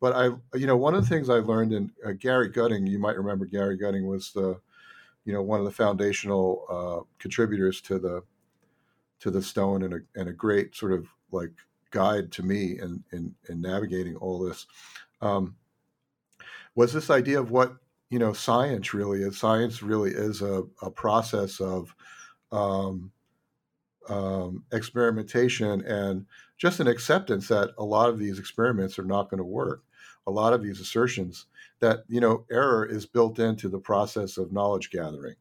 [0.00, 2.98] But I, you know, one of the things I learned in uh, Gary Gutting, you
[2.98, 4.58] might remember Gary Gutting was the,
[5.24, 8.22] you know, one of the foundational uh, contributors to the,
[9.20, 11.52] to the Stone and a, and a great sort of like
[11.90, 14.66] guide to me in in, in navigating all this.
[15.20, 15.54] Um,
[16.74, 17.76] was this idea of what
[18.12, 19.38] you know science really is?
[19.38, 21.96] Science really is a, a process of
[22.52, 23.10] um,
[24.06, 26.26] um, experimentation and
[26.58, 29.82] just an acceptance that a lot of these experiments are not going to work.
[30.26, 31.46] A lot of these assertions
[31.80, 35.36] that you know error is built into the process of knowledge gathering.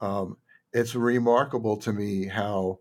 [0.00, 0.36] Um,
[0.72, 2.78] it's remarkable to me how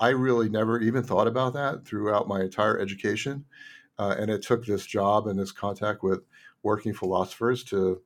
[0.00, 3.44] I really never even thought about that throughout my entire education,
[4.00, 6.24] uh, and it took this job and this contact with
[6.64, 8.02] working philosophers to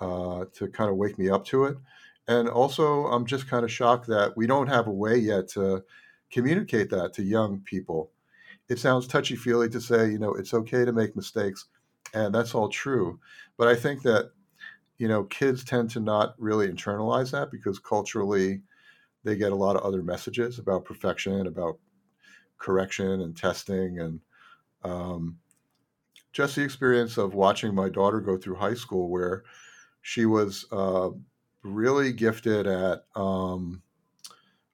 [0.00, 1.76] uh, to kind of wake me up to it.
[2.28, 5.82] And also, I'm just kind of shocked that we don't have a way yet to
[6.30, 8.10] communicate that to young people.
[8.68, 11.66] It sounds touchy feely to say, you know, it's okay to make mistakes,
[12.12, 13.18] and that's all true.
[13.56, 14.30] But I think that,
[14.98, 18.60] you know, kids tend to not really internalize that because culturally
[19.24, 21.78] they get a lot of other messages about perfection, about
[22.58, 24.00] correction and testing.
[24.00, 24.20] And
[24.84, 25.38] um,
[26.32, 29.44] just the experience of watching my daughter go through high school where
[30.02, 30.66] she was.
[30.72, 31.10] Uh,
[31.62, 33.82] really gifted at um,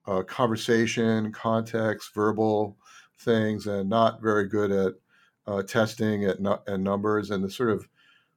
[0.07, 2.77] uh, conversation, context, verbal
[3.19, 4.95] things, and not very good at
[5.47, 7.31] uh, testing at and numbers.
[7.31, 7.89] And the sort of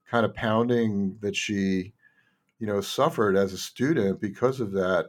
[0.10, 1.94] kind of pounding that she,
[2.60, 5.08] you know, suffered as a student because of that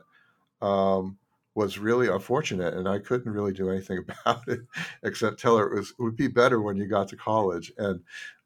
[0.61, 1.19] um,
[1.55, 2.75] was really unfortunate.
[2.75, 4.61] And I couldn't really do anything about it
[5.03, 7.73] except tell her it was it would be better when you got to college.
[7.79, 8.01] And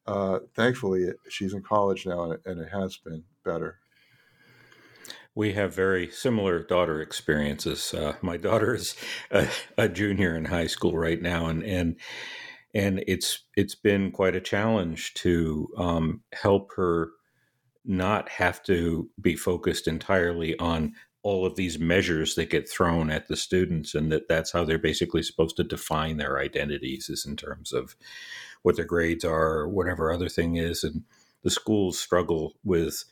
[0.06, 3.78] uh, thankfully, she's in college now, and it, and it has been better
[5.34, 7.94] we have very similar daughter experiences.
[7.94, 8.94] Uh, my daughter is
[9.30, 11.96] a, a, junior in high school right now, and and
[12.74, 17.10] and it's it's been quite a challenge to um, help her
[17.84, 23.28] not have to be focused entirely on all of these measures that get thrown at
[23.28, 27.36] the students and that that's how they're basically supposed to define their identities is in
[27.36, 27.96] terms of
[28.62, 31.02] what their grades are whatever other thing is and
[31.42, 33.04] the schools struggle with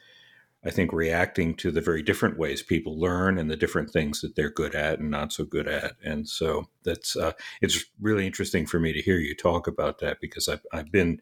[0.64, 4.36] I think reacting to the very different ways people learn and the different things that
[4.36, 5.94] they're good at and not so good at.
[6.04, 7.32] And so that's uh,
[7.62, 11.20] it's really interesting for me to hear you talk about that because I've I've been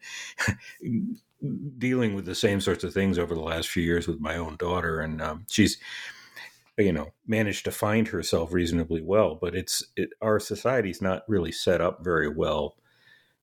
[1.77, 4.57] dealing with the same sorts of things over the last few years with my own
[4.57, 5.77] daughter, and um, she's
[6.77, 11.53] you know managed to find herself reasonably well, but it's it, our society's not really
[11.53, 12.75] set up very well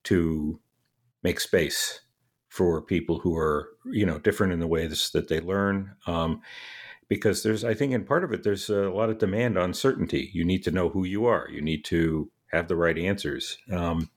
[0.04, 0.60] to
[1.26, 2.02] make space
[2.48, 6.40] for people who are you know different in the ways that they learn um,
[7.08, 10.30] because there's i think in part of it there's a lot of demand on certainty.
[10.32, 11.48] You need to know who you are.
[11.50, 13.58] You need to have the right answers.
[13.72, 14.08] Um,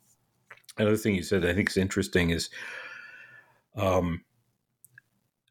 [0.77, 2.51] another thing you said i think is interesting is
[3.75, 4.21] um,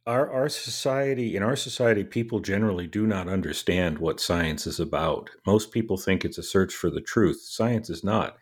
[0.06, 5.30] our, our society in our society people generally do not understand what science is about.
[5.44, 7.40] Most people think it's a search for the truth.
[7.42, 8.36] Science is not.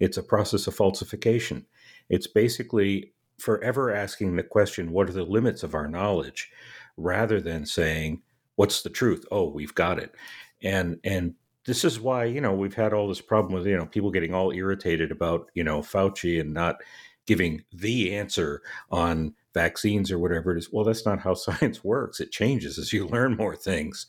[0.00, 1.64] It's a process of falsification
[2.08, 6.50] it's basically forever asking the question, what are the limits of our knowledge,
[6.96, 8.22] rather than saying,
[8.56, 9.24] what's the truth?
[9.30, 10.14] Oh, we've got it.
[10.62, 11.34] And, and,
[11.66, 14.32] this is why you know we've had all this problem with you know people getting
[14.32, 16.80] all irritated about you know Fauci and not
[17.26, 20.72] giving the answer on vaccines or whatever it is.
[20.72, 22.20] Well, that's not how science works.
[22.20, 24.06] It changes as you learn more things.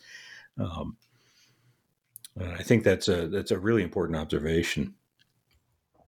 [0.58, 0.98] Um,
[2.40, 4.94] I think that's a that's a really important observation.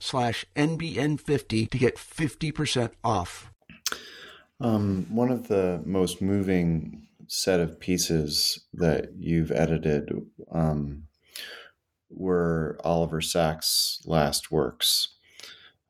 [0.00, 3.52] slash NBN50 to get 50% off.
[4.60, 10.10] Um, one of the most moving set of pieces that you've edited
[10.52, 11.04] um,
[12.10, 15.08] were Oliver Sacks' last works.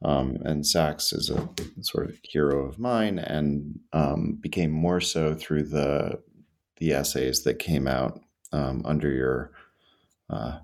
[0.03, 1.49] Um, and Sacks is a
[1.81, 6.21] sort of hero of mine, and um, became more so through the
[6.77, 8.21] the essays that came out
[8.53, 9.53] um, under your
[10.29, 10.59] uh,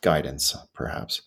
[0.00, 1.20] guidance, perhaps.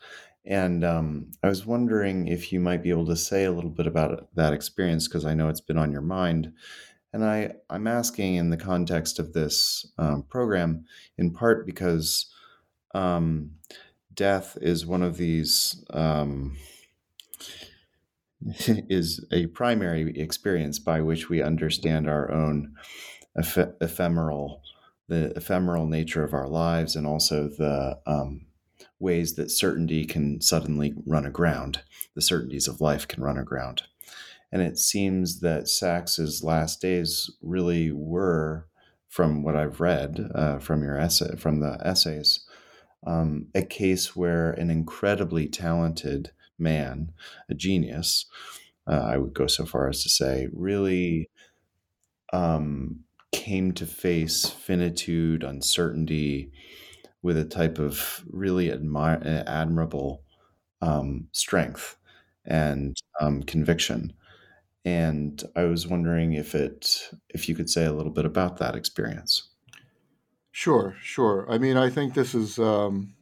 [0.45, 3.87] And um, I was wondering if you might be able to say a little bit
[3.87, 6.53] about that experience because I know it's been on your mind.
[7.13, 10.85] And I, I'm asking in the context of this um, program,
[11.17, 12.31] in part because
[12.95, 13.51] um,
[14.13, 16.57] death is one of these um,
[18.67, 22.73] is a primary experience by which we understand our own
[23.37, 24.61] eph- ephemeral
[25.07, 28.45] the ephemeral nature of our lives and also the um,
[29.01, 31.81] ways that certainty can suddenly run aground
[32.15, 33.83] the certainties of life can run aground.
[34.51, 38.67] And it seems that Sacks's last days really were
[39.07, 42.45] from what I've read uh, from your essay from the essays
[43.05, 47.11] um, a case where an incredibly talented man,
[47.49, 48.25] a genius,
[48.87, 51.29] uh, I would go so far as to say, really
[52.33, 56.51] um, came to face finitude, uncertainty
[57.21, 60.23] with a type of really admir- admirable
[60.81, 61.97] um, strength
[62.45, 64.13] and um, conviction.
[64.83, 68.75] And I was wondering if it, if you could say a little bit about that
[68.75, 69.49] experience.
[70.51, 71.45] Sure, sure.
[71.49, 73.13] I mean, I think this is um,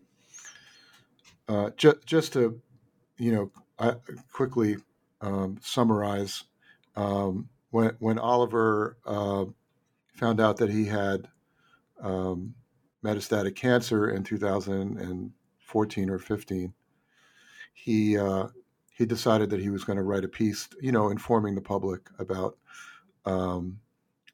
[1.48, 2.62] uh, ju- just to,
[3.18, 3.96] you know, I,
[4.32, 4.78] quickly
[5.22, 6.44] um, summarize.
[6.96, 9.46] Um, when when Oliver uh,
[10.16, 11.28] found out that he had
[12.02, 12.56] um,
[13.04, 16.74] metastatic cancer in 2014 or 15,
[17.74, 18.48] he uh,
[18.94, 22.02] he decided that he was going to write a piece, you know, informing the public
[22.20, 22.58] about
[23.26, 23.80] um,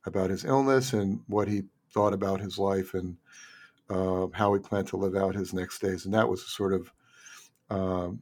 [0.05, 3.18] about his illness and what he thought about his life and
[3.89, 6.05] uh, how he planned to live out his next days.
[6.05, 6.91] And that was a sort of
[7.70, 8.20] um,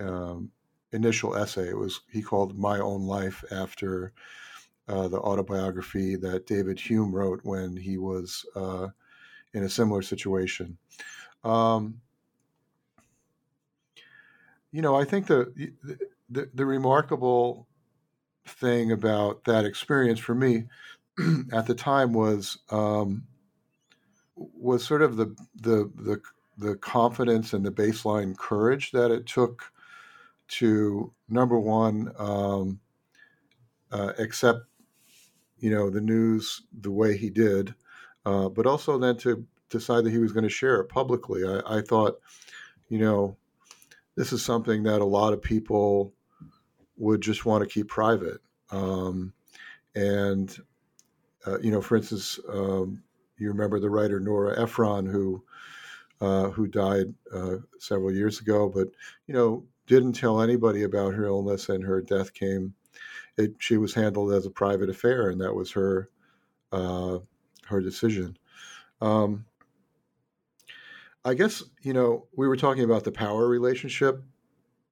[0.00, 0.50] um,
[0.92, 1.68] initial essay.
[1.68, 4.12] It was he called "My Own Life" after
[4.88, 8.88] uh, the autobiography that David Hume wrote when he was uh,
[9.54, 10.76] in a similar situation.
[11.42, 12.00] Um,
[14.72, 15.72] you know, I think the,
[16.28, 17.66] the the remarkable
[18.46, 20.64] thing about that experience for me
[21.52, 23.24] at the time was um,
[24.36, 26.20] was sort of the the the
[26.58, 29.72] the confidence and the baseline courage that it took
[30.46, 32.80] to number one um,
[33.92, 34.60] uh, accept
[35.58, 37.74] you know the news the way he did,
[38.26, 41.42] uh, but also then to decide that he was going to share it publicly.
[41.44, 42.20] I, I thought,
[42.88, 43.36] you know,
[44.16, 46.12] this is something that a lot of people
[46.96, 48.40] would just want to keep private.
[48.70, 49.32] Um,
[49.94, 50.56] and
[51.46, 53.02] uh, you know, for instance, um,
[53.38, 55.44] you remember the writer Nora Ephron, who
[56.20, 58.88] uh, who died uh, several years ago, but
[59.26, 62.74] you know, didn't tell anybody about her illness, and her death came.
[63.36, 66.08] It, she was handled as a private affair, and that was her
[66.72, 67.18] uh,
[67.66, 68.36] her decision.
[69.00, 69.46] Um,
[71.24, 74.22] I guess you know we were talking about the power relationship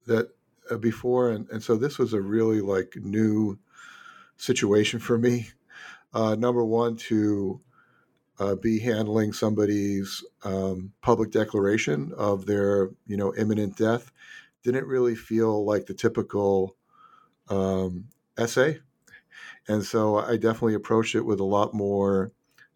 [0.06, 0.30] that
[0.70, 3.58] uh, before, and, and so this was a really like new
[4.36, 5.48] situation for me
[6.14, 7.60] uh, number one, to
[8.38, 14.10] uh, be handling somebody's um, public declaration of their, you know, imminent death
[14.62, 16.76] didn't really feel like the typical
[17.48, 18.06] um,
[18.38, 18.78] essay,
[19.68, 22.32] and so I definitely approached it with a lot more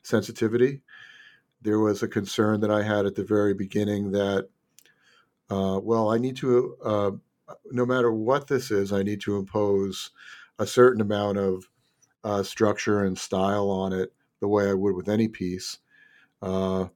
[0.07, 0.80] sensitivity.
[1.62, 4.48] There was a concern that I had at the very beginning that,
[5.50, 7.11] uh, well, I need to, uh,
[7.72, 10.11] no matter what this is, I need to impose
[10.59, 11.68] a certain amount of
[12.22, 15.78] uh, structure and style on it the way I would with any piece.
[16.40, 16.86] Uh,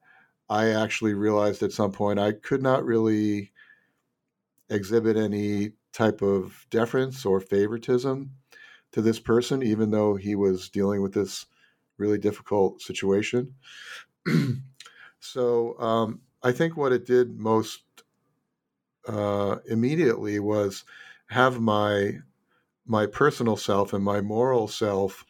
[0.49, 3.51] I actually realized at some point I could not really
[4.69, 8.31] exhibit any type of deference or favoritism
[8.93, 11.45] to this person, even though he was dealing with this
[12.01, 13.55] really difficult situation.
[15.19, 17.83] so um, I think what it did most
[19.07, 20.83] uh, immediately was
[21.27, 22.19] have my
[22.85, 25.25] my personal self and my moral self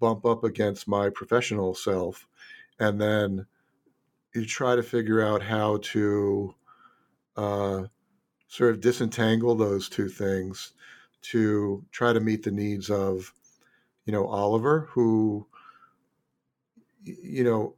[0.00, 2.26] bump up against my professional self
[2.78, 3.46] and then
[4.34, 6.54] you try to figure out how to
[7.36, 7.84] uh,
[8.48, 10.72] sort of disentangle those two things
[11.22, 13.32] to try to meet the needs of
[14.04, 15.46] you know oliver who
[17.06, 17.76] you know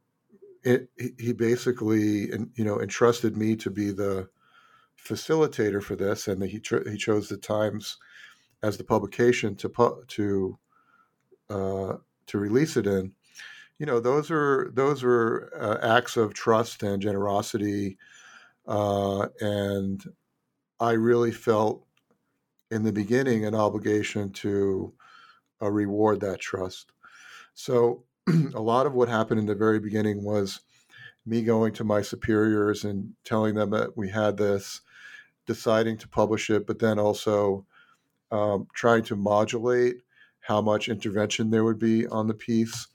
[0.65, 4.29] it, he basically you know entrusted me to be the
[5.03, 6.61] facilitator for this, and he
[6.91, 7.99] he chose the Times
[8.63, 10.59] as the publication to pu- to
[11.51, 11.95] uh,
[12.27, 13.13] to release it in.
[13.79, 17.97] You know, those are those are uh, acts of trust and generosity,
[18.67, 20.03] uh, and
[20.81, 21.87] I really felt
[22.71, 24.93] in the beginning an obligation to
[25.63, 26.93] uh, reward that trust.
[27.55, 28.05] So
[28.55, 30.61] a lot of what happened in the very beginning was
[31.27, 34.81] me going to my superiors and telling them that we had this,
[35.47, 37.67] deciding to publish it, but then also
[38.31, 39.97] um, trying to modulate
[40.41, 42.89] how much intervention there would be on the piece,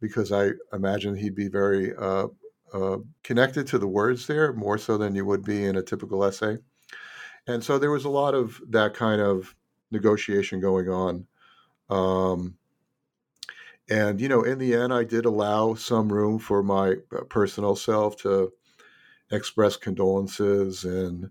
[0.00, 2.28] because I imagine he'd be very uh,
[2.72, 6.24] uh, connected to the words there more so than you would be in a typical
[6.24, 6.58] essay.
[7.46, 9.54] And so there was a lot of that kind of
[9.90, 11.26] negotiation going on.
[11.88, 12.58] Um,
[13.88, 17.76] and you know, in the end, I did allow some room for my uh, personal
[17.76, 18.52] self to
[19.30, 21.30] express condolences, and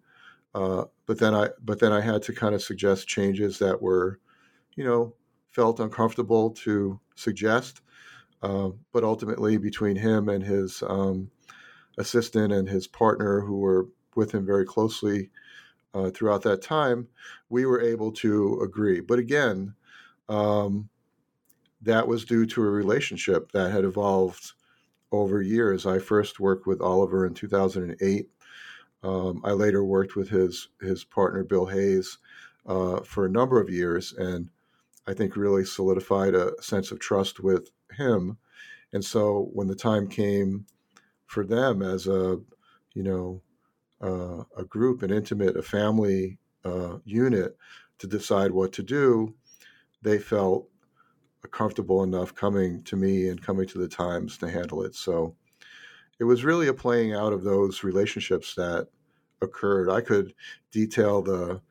[0.55, 4.20] uh, but then I but then I had to kind of suggest changes that were,
[4.76, 5.14] you know,
[5.51, 7.82] felt uncomfortable to suggest.
[8.41, 11.30] Uh, but ultimately, between him and his um,
[11.97, 15.30] assistant and his partner, who were with him very closely
[15.93, 17.08] uh, throughout that time,
[17.49, 18.99] we were able to agree.
[18.99, 19.74] But again,
[20.30, 20.89] um,
[21.82, 24.54] that was due to a relationship that had evolved
[25.12, 25.86] over years.
[25.86, 28.30] I first worked with Oliver in 2008.
[29.04, 32.18] Um, I later worked with his his partner Bill Hayes
[32.66, 34.50] uh, for a number of years, and
[35.08, 38.38] I think really solidified a sense of trust with him.
[38.94, 40.66] And so when the time came
[41.26, 42.40] for them as a
[42.94, 43.42] you know
[44.02, 47.56] uh, a group, an intimate, a family uh, unit
[48.00, 49.34] to decide what to do,
[50.02, 50.68] they felt
[51.52, 54.95] comfortable enough coming to me and coming to the Times to handle it.
[54.95, 55.36] So
[56.20, 58.88] it was really a playing out of those relationships that
[59.41, 59.89] occurred.
[59.89, 60.34] I could
[60.72, 61.62] detail the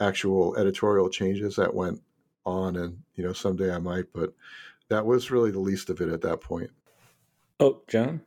[0.00, 2.00] actual editorial changes that went
[2.44, 4.32] on, and you know, someday I might, but
[4.88, 6.70] that was really the least of it at that point.
[7.58, 8.20] Oh, John.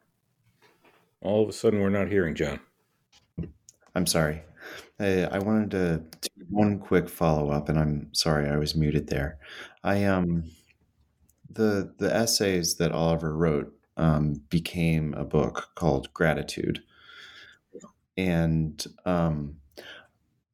[1.22, 2.60] All of a sudden, we're not hearing John.
[3.96, 4.44] I'm sorry.
[5.00, 9.08] I, I wanted to do one quick follow up, and I'm sorry I was muted
[9.08, 9.38] there.
[9.84, 10.52] I um
[11.50, 16.82] the the essays that Oliver wrote um, became a book called Gratitude,
[18.18, 19.58] and um,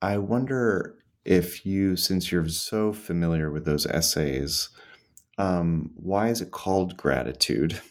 [0.01, 4.69] I wonder if you, since you're so familiar with those essays,
[5.37, 7.81] um, why is it called Gratitude,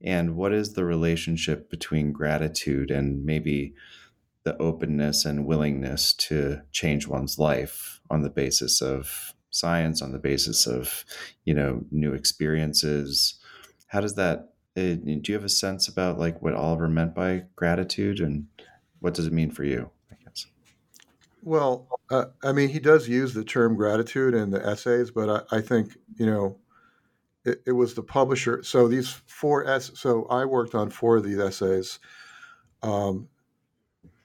[0.00, 3.74] and what is the relationship between gratitude and maybe
[4.44, 10.18] the openness and willingness to change one's life on the basis of science on the
[10.18, 11.04] basis of
[11.44, 13.38] you know new experiences.
[13.88, 17.42] How does that uh, do you have a sense about like what oliver meant by
[17.56, 18.46] gratitude and
[19.00, 20.46] what does it mean for you i guess?
[21.42, 25.56] Well uh, i mean he does use the term gratitude in the essays but i,
[25.56, 26.58] I think you know
[27.44, 31.24] it, it, was the publisher so these four s so i worked on four of
[31.24, 31.98] these essays.
[32.82, 33.28] Um,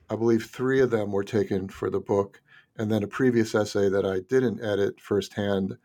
[0.08, 2.40] i believe three of them were taken for the book
[2.76, 5.76] and then a previous essay that I didn't edit firsthand,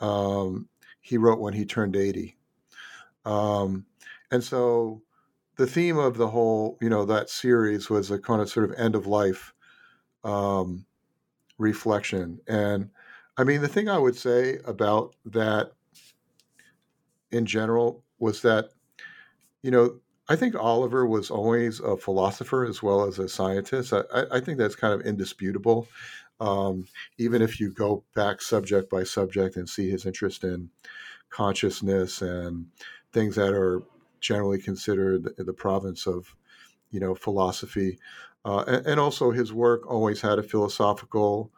[0.00, 0.68] um,
[1.00, 2.36] he wrote when he turned 80.
[3.24, 3.86] Um,
[4.30, 5.02] and so
[5.56, 8.78] the theme of the whole, you know, that series was a kind of sort of
[8.78, 9.52] end of life
[10.24, 10.86] um,
[11.58, 12.40] reflection.
[12.48, 12.90] And
[13.36, 15.72] I mean, the thing I would say about that
[17.30, 18.70] in general was that,
[19.62, 23.92] you know, I think Oliver was always a philosopher as well as a scientist.
[23.92, 25.88] I, I think that's kind of indisputable.
[26.40, 26.86] Um,
[27.18, 30.70] even if you go back subject by subject and see his interest in
[31.28, 32.66] consciousness and
[33.12, 33.82] things that are
[34.20, 36.34] generally considered the, province of,
[36.90, 37.98] you know, philosophy,
[38.44, 41.50] uh, and, and, also his work always had a philosophical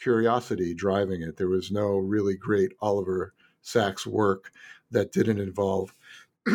[0.00, 1.36] curiosity driving it.
[1.36, 4.52] There was no really great Oliver Sacks work
[4.90, 5.92] that didn't involve.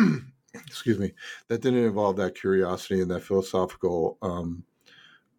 [0.54, 1.12] excuse me,
[1.48, 4.64] that didn't involve that curiosity and that philosophical um,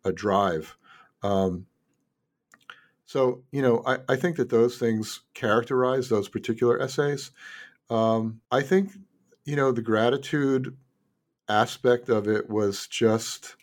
[0.03, 0.77] a drive.
[1.23, 1.65] Um,
[3.05, 7.31] so, you know, I, I think that those things characterize those particular essays.
[7.89, 8.91] Um, I think,
[9.45, 10.75] you know, the gratitude
[11.47, 13.55] aspect of it was just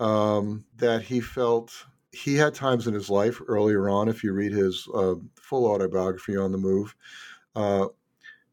[0.00, 4.52] um, that he felt he had times in his life earlier on, if you read
[4.52, 6.94] his uh, full autobiography on the move,
[7.56, 7.88] uh,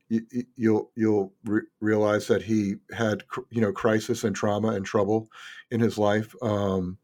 [0.10, 4.86] you, will you'll, you'll re- realize that he had you know crisis and trauma and
[4.86, 5.30] trouble
[5.70, 6.98] in his life, um,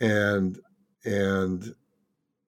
[0.00, 0.58] and
[1.04, 1.74] and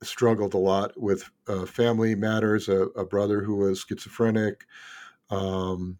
[0.02, 4.64] struggled a lot with uh, family matters, a, a, brother who was schizophrenic,
[5.30, 5.98] um,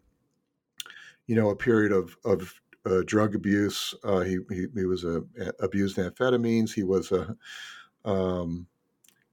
[1.27, 2.53] you know, a period of, of
[2.85, 3.93] uh, drug abuse.
[4.03, 5.23] Uh, he, he, he was a,
[5.59, 6.73] abused amphetamines.
[6.73, 7.35] He was a
[8.05, 8.67] um,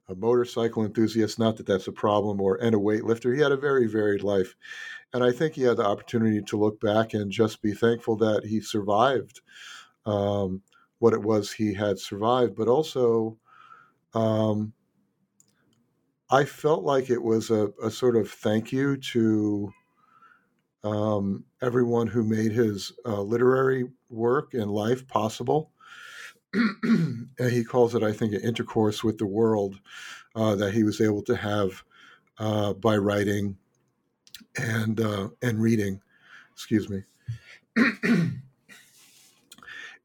[0.07, 1.39] a motorcycle enthusiast.
[1.39, 3.35] Not that that's a problem, or and a weightlifter.
[3.35, 4.55] He had a very varied life,
[5.13, 8.45] and I think he had the opportunity to look back and just be thankful that
[8.45, 9.41] he survived
[10.05, 10.61] um,
[10.99, 13.37] what it was he had survived, but also.
[14.13, 14.73] Um,
[16.29, 19.73] I felt like it was a, a sort of thank you to
[20.83, 25.71] um, everyone who made his uh, literary work and life possible.
[26.53, 29.79] and he calls it, I think, an intercourse with the world
[30.35, 31.83] uh, that he was able to have
[32.39, 33.57] uh, by writing
[34.57, 36.01] and uh, and reading.
[36.53, 37.03] Excuse me.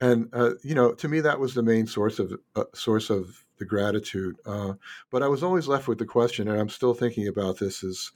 [0.00, 3.45] and uh, you know, to me, that was the main source of uh, source of
[3.58, 4.36] the gratitude.
[4.44, 8.12] but I was always left with the question, and I'm still thinking about this: is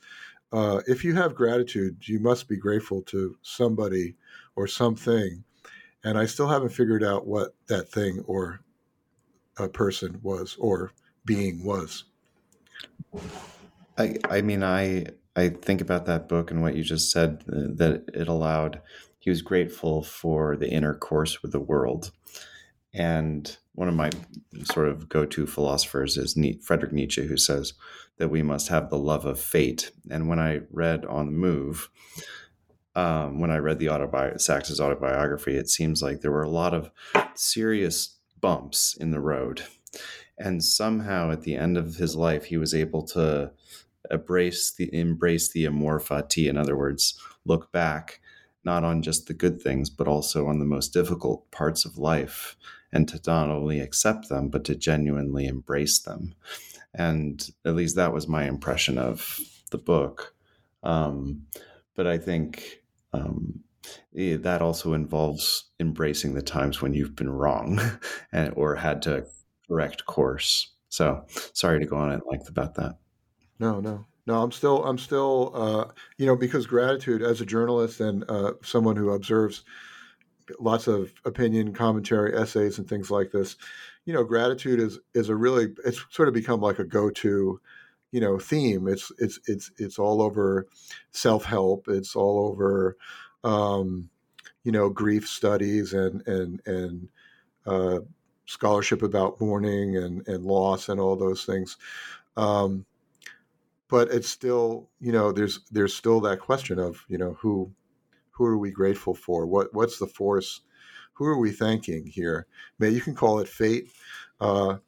[0.53, 4.17] uh, if you have gratitude, you must be grateful to somebody
[4.57, 5.45] or something.
[6.03, 8.61] And I still haven't figured out what that thing or
[9.59, 10.93] a person was or
[11.25, 12.05] being was.
[13.99, 17.69] I, I mean, I, I think about that book and what you just said uh,
[17.77, 18.81] that it allowed.
[19.19, 22.11] He was grateful for the intercourse with the world,
[22.93, 24.11] and one of my
[24.65, 27.75] sort of go-to philosophers is Frederick Nietzsche, who says
[28.19, 29.91] that we must have the love of fate.
[30.11, 31.89] And when I read On the Move,
[32.95, 36.75] um, when I read the autobi- Sacks's autobiography, it seems like there were a lot
[36.75, 36.91] of
[37.35, 39.63] serious bumps in the road.
[40.39, 43.53] And somehow at the end of his life, he was able to
[44.11, 46.49] embrace the embrace the amor fati.
[46.49, 48.21] In other words, look back
[48.65, 52.57] not on just the good things, but also on the most difficult parts of life,
[52.93, 56.35] and to not only accept them, but to genuinely embrace them
[56.95, 59.39] and at least that was my impression of
[59.71, 60.35] the book.
[60.83, 61.47] Um,
[61.95, 62.81] but I think
[63.13, 63.61] um,
[64.13, 67.81] that also involves embracing the times when you've been wrong
[68.33, 69.27] and, or had to
[69.69, 70.73] correct course.
[70.89, 72.97] So sorry to go on at length about that.
[73.61, 74.43] No, no, no.
[74.43, 78.97] I'm still, I'm still, uh, you know, because gratitude as a journalist and uh, someone
[78.97, 79.63] who observes
[80.59, 83.57] lots of opinion, commentary, essays, and things like this
[84.05, 87.61] you know, gratitude is is a really it's sort of become like a go to,
[88.13, 88.89] you know, theme.
[88.89, 90.67] It's it's it's it's all over
[91.13, 91.87] self help.
[91.89, 92.97] It's all over,
[93.45, 94.11] um,
[94.65, 97.09] you know, grief studies and and and
[97.67, 98.01] uh,
[98.47, 101.77] scholarship about mourning and and loss and all those things.
[102.37, 102.87] Um,
[103.89, 107.71] but it's still, you know, there's there's still that question of, you know, who
[108.41, 109.45] who are we grateful for?
[109.45, 110.63] What what's the force
[111.13, 112.47] who are we thanking here?
[112.79, 113.91] May you can call it fate.
[114.41, 114.79] Uh,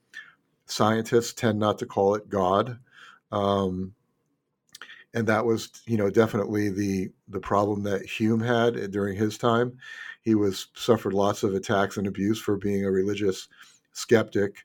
[0.64, 2.78] scientists tend not to call it God.
[3.30, 3.92] Um,
[5.12, 9.76] and that was, you know, definitely the the problem that Hume had during his time.
[10.22, 13.48] He was suffered lots of attacks and abuse for being a religious
[13.92, 14.64] skeptic,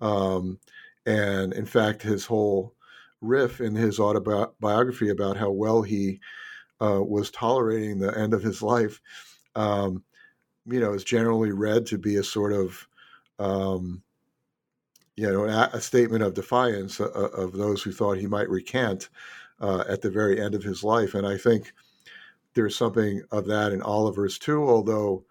[0.00, 0.60] um,
[1.06, 2.76] and in fact, his whole
[3.20, 6.20] riff in his autobiography about how well he
[6.80, 9.00] uh, was tolerating the end of his life
[9.58, 10.04] um,
[10.66, 12.86] you know, is generally read to be a sort of,
[13.38, 14.02] um,
[15.16, 18.26] you know, a, a statement of defiance of, uh, uh, of, those who thought he
[18.26, 19.08] might recant
[19.60, 21.14] uh, at the very end of his life.
[21.14, 21.72] And I think
[22.54, 25.24] there's something of that in Oliver's too, although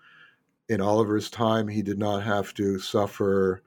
[0.69, 3.61] in Oliver's time he did not have to suffer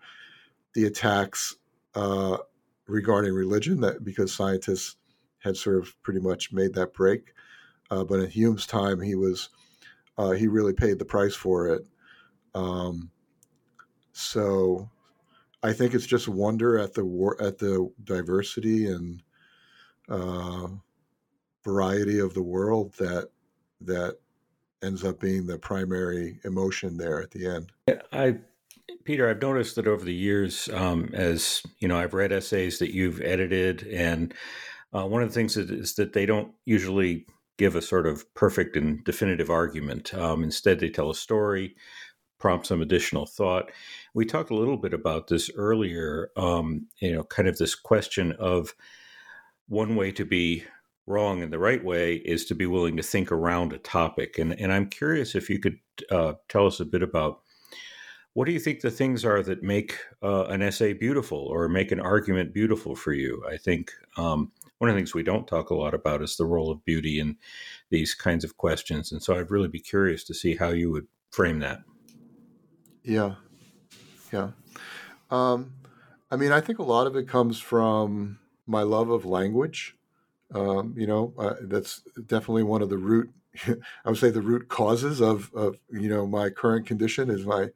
[0.75, 1.57] the attacks
[1.95, 2.37] uh,
[2.87, 4.97] regarding religion that because scientists
[5.39, 7.33] had sort of pretty much made that break.
[7.91, 9.51] Uh, but in Hume's time, he was
[10.19, 11.83] uh, he really paid the price for it.
[12.55, 13.11] Um,
[14.13, 14.89] so
[15.63, 19.23] I think it's just wonder at the war at the diversity and
[20.09, 20.69] uh,
[21.65, 23.29] variety of the world that
[23.83, 24.19] that
[24.83, 27.73] ends up being the primary emotion there at the end.
[28.13, 28.39] I,
[29.05, 32.95] Peter, I've noticed that over the years, um, as you know, I've read essays that
[32.95, 34.35] you've edited, and
[34.95, 37.27] uh, one of the things is that they don't usually
[37.61, 40.15] give a sort of perfect and definitive argument.
[40.15, 41.77] Um, instead, they tell a story,
[42.39, 43.71] prompt some additional thought.
[44.15, 46.31] We talked a little bit about this earlier.
[46.39, 48.75] Um, you know, kind of this question of
[49.69, 50.65] one way to be
[51.07, 54.39] wrong and the right way is to be willing to think around a topic.
[54.39, 55.79] And and I'm curious if you could
[56.11, 57.43] uh, tell us a bit about
[58.33, 61.93] what do you think the things are that make uh, an essay beautiful or make
[61.93, 63.45] an argument beautiful for you?
[63.47, 64.51] I think um,
[64.81, 67.21] one of the things we don't talk a lot about is the role of beauty
[67.21, 67.37] in
[67.91, 69.13] these kinds of questions.
[69.13, 71.83] And so I'd really be curious to see how you would frame that.
[73.05, 73.35] Yeah.
[74.33, 74.53] Yeah.
[75.31, 75.75] Um,
[76.31, 79.97] I mean, I think a lot of it comes from my love of language.
[80.55, 83.31] Um, you know, uh, that's definitely one of the root
[83.67, 83.75] I
[84.09, 87.69] would say the root causes of, of you know my current condition is my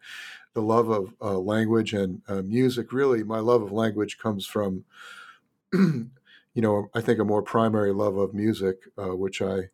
[0.55, 2.93] the love of uh, language and uh, music.
[2.93, 4.85] Really, my love of language comes from
[6.55, 9.71] you know I think a more primary love of music, uh, which I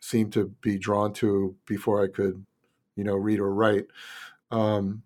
[0.00, 2.44] seem to be drawn to before I could
[2.96, 3.86] you know read or write.
[4.50, 5.02] Um,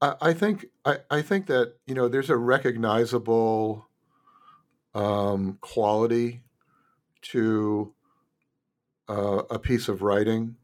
[0.00, 3.88] I, I think I, I think that you know there's a recognizable
[4.94, 6.42] um, quality
[7.22, 7.94] to
[9.08, 10.56] uh, a piece of writing.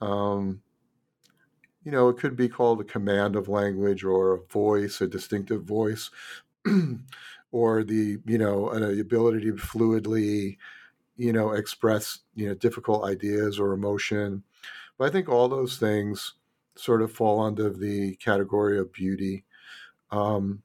[0.00, 0.62] Um,
[1.82, 5.62] you know, it could be called a command of language or a voice, a distinctive
[5.62, 6.10] voice,
[7.56, 10.58] or the you know an ability to fluidly,
[11.16, 14.42] you know, express you know difficult ideas or emotion.
[14.98, 16.34] But I think all those things
[16.74, 19.44] sort of fall under the category of beauty.
[20.10, 20.62] Um,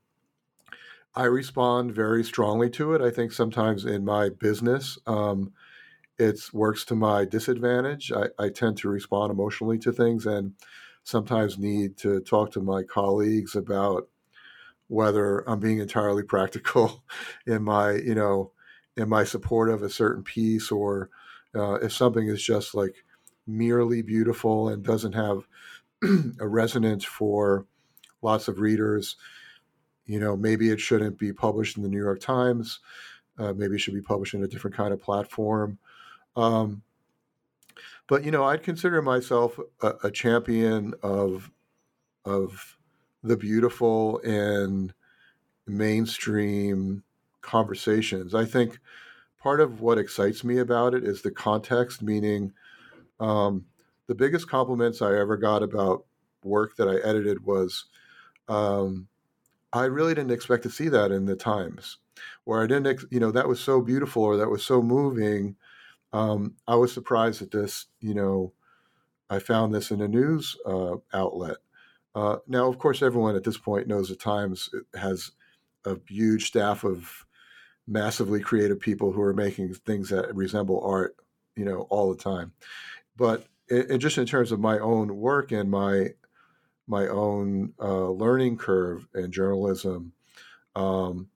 [1.16, 3.02] I respond very strongly to it.
[3.02, 5.54] I think sometimes in my business, um,
[6.20, 8.12] it works to my disadvantage.
[8.12, 10.54] I, I, tend to respond emotionally to things and
[11.04, 14.08] sometimes need to talk to my colleagues about
[14.92, 17.04] whether I'm being entirely practical
[17.46, 18.52] in my, you know,
[18.98, 21.10] in my support of a certain piece or
[21.56, 23.04] uh, if something is just like
[23.48, 25.48] merely beautiful and doesn't have
[26.40, 27.66] a resonance for
[28.22, 29.16] lots of readers
[30.12, 32.80] you know, maybe it shouldn't be published in the New York Times.
[33.38, 35.78] Uh, maybe it should be published in a different kind of platform.
[36.36, 36.82] Um,
[38.08, 41.50] but you know, I'd consider myself a, a, champion of
[42.26, 42.78] of
[43.24, 44.94] the beautiful and
[45.68, 47.04] mainstream
[47.42, 48.34] conversations.
[48.36, 48.80] I think
[49.42, 52.54] part of what excites me about it is the context, meaning
[53.20, 53.66] um,
[54.08, 56.06] the biggest compliments I ever got about
[56.44, 57.86] work that I edited was
[58.48, 59.08] um,
[59.74, 61.98] I really didn't expect to see that in the Times,
[62.44, 65.56] where I didn't, you know, that was so beautiful or that was so moving.
[66.12, 68.54] Um, I was surprised at this, you know,
[69.30, 71.58] I found this in a news uh, outlet.
[72.14, 75.32] Uh, now, of course, everyone at this point knows the Times has
[75.86, 77.26] a huge staff of
[77.88, 81.16] massively creative people who are making things that resemble art,
[81.56, 82.54] you know, all the time.
[83.18, 86.10] But it, it just in terms of my own work and my
[86.88, 90.12] my own uh, learning curve in journalism,
[90.76, 91.30] um,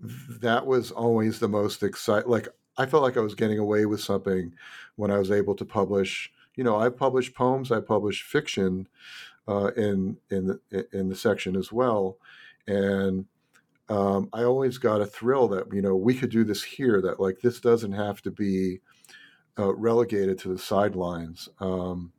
[0.00, 2.30] that was always the most exciting.
[2.30, 4.54] Like I felt like I was getting away with something
[4.96, 6.32] when I was able to publish.
[6.54, 8.88] You know, I published poems, I published fiction
[9.48, 12.18] uh, in in the, in the section as well,
[12.66, 13.24] and
[13.88, 17.00] um, I always got a thrill that you know we could do this here.
[17.00, 18.80] That like this doesn't have to be
[19.58, 21.48] uh, relegated to the sidelines.
[21.58, 22.12] Um,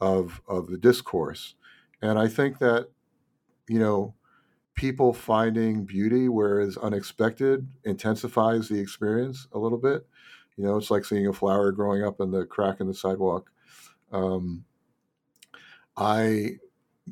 [0.00, 1.54] of of the discourse.
[2.02, 2.88] And I think that
[3.68, 4.14] you know
[4.74, 10.06] people finding beauty where it's unexpected intensifies the experience a little bit.
[10.56, 13.50] You know, it's like seeing a flower growing up in the crack in the sidewalk.
[14.12, 14.64] Um,
[15.96, 16.58] I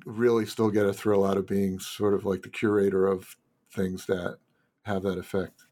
[0.07, 3.37] really still get a thrill out of being sort of like the curator of
[3.73, 4.39] things that
[4.83, 5.63] have that effect.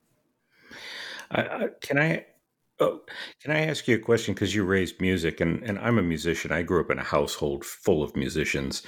[1.80, 2.26] Can I
[2.80, 3.02] Oh,
[3.40, 4.34] can I ask you a question?
[4.34, 6.50] Because you raised music, and, and I'm a musician.
[6.50, 8.82] I grew up in a household full of musicians.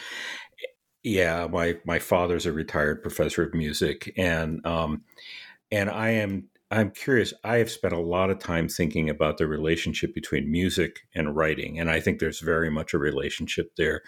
[1.02, 5.02] Yeah, my my father's a retired professor of music, and um,
[5.70, 7.32] and I am I'm curious.
[7.44, 11.78] I have spent a lot of time thinking about the relationship between music and writing,
[11.78, 14.02] and I think there's very much a relationship there.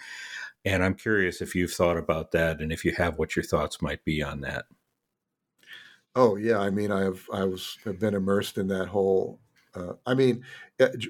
[0.65, 3.81] And I'm curious if you've thought about that, and if you have, what your thoughts
[3.81, 4.65] might be on that.
[6.15, 9.39] Oh yeah, I mean, I've I was have been immersed in that whole
[9.77, 10.43] uh, I mean,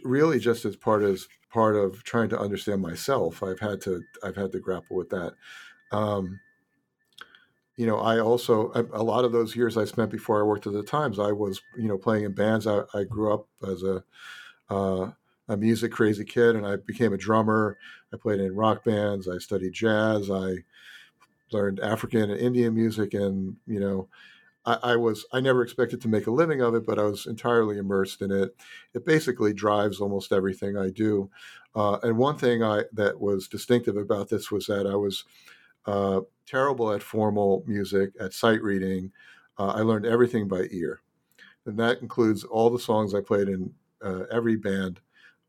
[0.03, 4.35] really, just as part as part of trying to understand myself, I've had to I've
[4.35, 5.33] had to grapple with that.
[5.91, 6.39] Um,
[7.77, 10.73] you know, I also a, lot of those years I spent before I worked at
[10.73, 12.65] the Times, I was you know playing in bands.
[12.65, 14.03] I, I grew up as a
[14.69, 15.11] uh,
[15.47, 17.77] a music crazy kid, and I became a drummer.
[18.11, 19.29] I played in rock bands.
[19.29, 20.29] I studied jazz.
[20.31, 20.55] I
[21.51, 24.09] learned African and Indian music, and you know,
[24.65, 27.77] I, was I never expected to make a living of it, but I was entirely
[27.77, 28.55] immersed in it.
[28.93, 31.29] It basically drives almost everything I do.
[31.75, 35.23] Uh, and one thing I that was distinctive about this was that I was
[35.87, 39.11] uh, terrible at formal music, at sight reading.
[39.57, 40.99] Uh, I learned everything by ear,
[41.65, 43.73] and that includes all the songs I played in
[44.03, 44.99] uh, every band.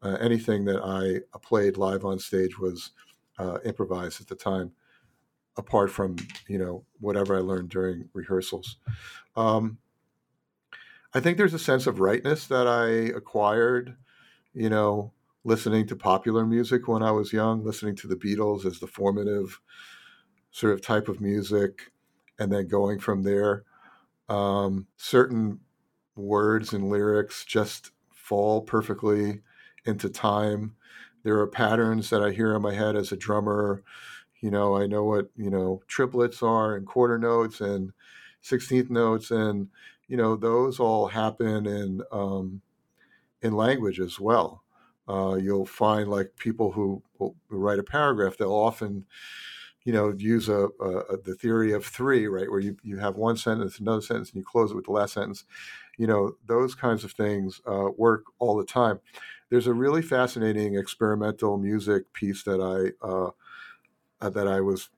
[0.00, 2.92] Uh, anything that I played live on stage was
[3.38, 4.72] uh, improvised at the time
[5.58, 6.16] apart from
[6.48, 8.76] you know whatever I learned during rehearsals.
[9.36, 9.78] Um,
[11.12, 13.96] I think there's a sense of rightness that I acquired,
[14.54, 15.12] you know,
[15.44, 19.60] listening to popular music when I was young, listening to the Beatles as the formative
[20.50, 21.92] sort of type of music,
[22.38, 23.64] and then going from there.
[24.28, 25.60] Um, certain
[26.16, 29.40] words and lyrics just fall perfectly
[29.86, 30.74] into time.
[31.22, 33.82] There are patterns that I hear in my head as a drummer.
[34.40, 37.92] You know, I know what, you know, triplets are and quarter notes and
[38.42, 39.30] 16th notes.
[39.30, 39.68] And,
[40.06, 42.62] you know, those all happen in, um,
[43.42, 44.62] in language as well.
[45.08, 49.06] Uh, you'll find like people who, who write a paragraph, they'll often,
[49.88, 53.38] you know, use a, a, the theory of three, right, where you, you have one
[53.38, 55.44] sentence, another sentence, and you close it with the last sentence.
[55.96, 59.00] You know, those kinds of things uh, work all the time.
[59.48, 63.30] There's a really fascinating experimental music piece that I uh,
[64.20, 64.90] uh that I was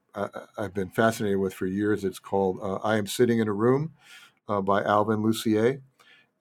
[0.58, 2.02] I've been fascinated with for years.
[2.02, 3.92] It's called uh, "I Am Sitting in a Room"
[4.48, 5.82] uh, by Alvin Lucier.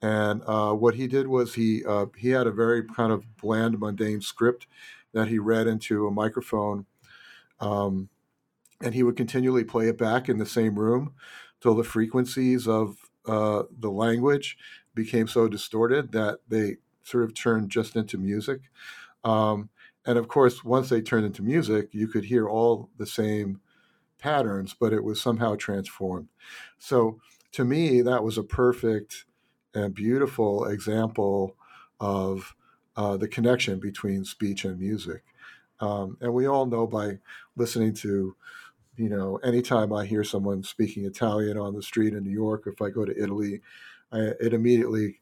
[0.02, 3.78] And uh, what he did was he uh, he had a very kind of bland,
[3.78, 4.66] mundane script
[5.12, 6.86] that he read into a microphone,
[7.60, 8.08] um,
[8.82, 11.12] and he would continually play it back in the same room
[11.60, 14.56] till the frequencies of uh, the language
[14.94, 18.60] became so distorted that they sort of turned just into music.
[19.24, 19.68] Um,
[20.06, 23.60] and of course, once they turned into music, you could hear all the same
[24.18, 26.28] patterns, but it was somehow transformed.
[26.78, 27.20] So
[27.52, 29.24] to me, that was a perfect
[29.74, 31.56] and beautiful example
[32.00, 32.54] of
[32.96, 35.22] uh, the connection between speech and music.
[35.80, 37.18] Um, and we all know by
[37.56, 38.36] listening to,
[39.00, 42.82] you know, anytime I hear someone speaking Italian on the street in New York, if
[42.82, 43.62] I go to Italy,
[44.12, 45.20] I, it immediately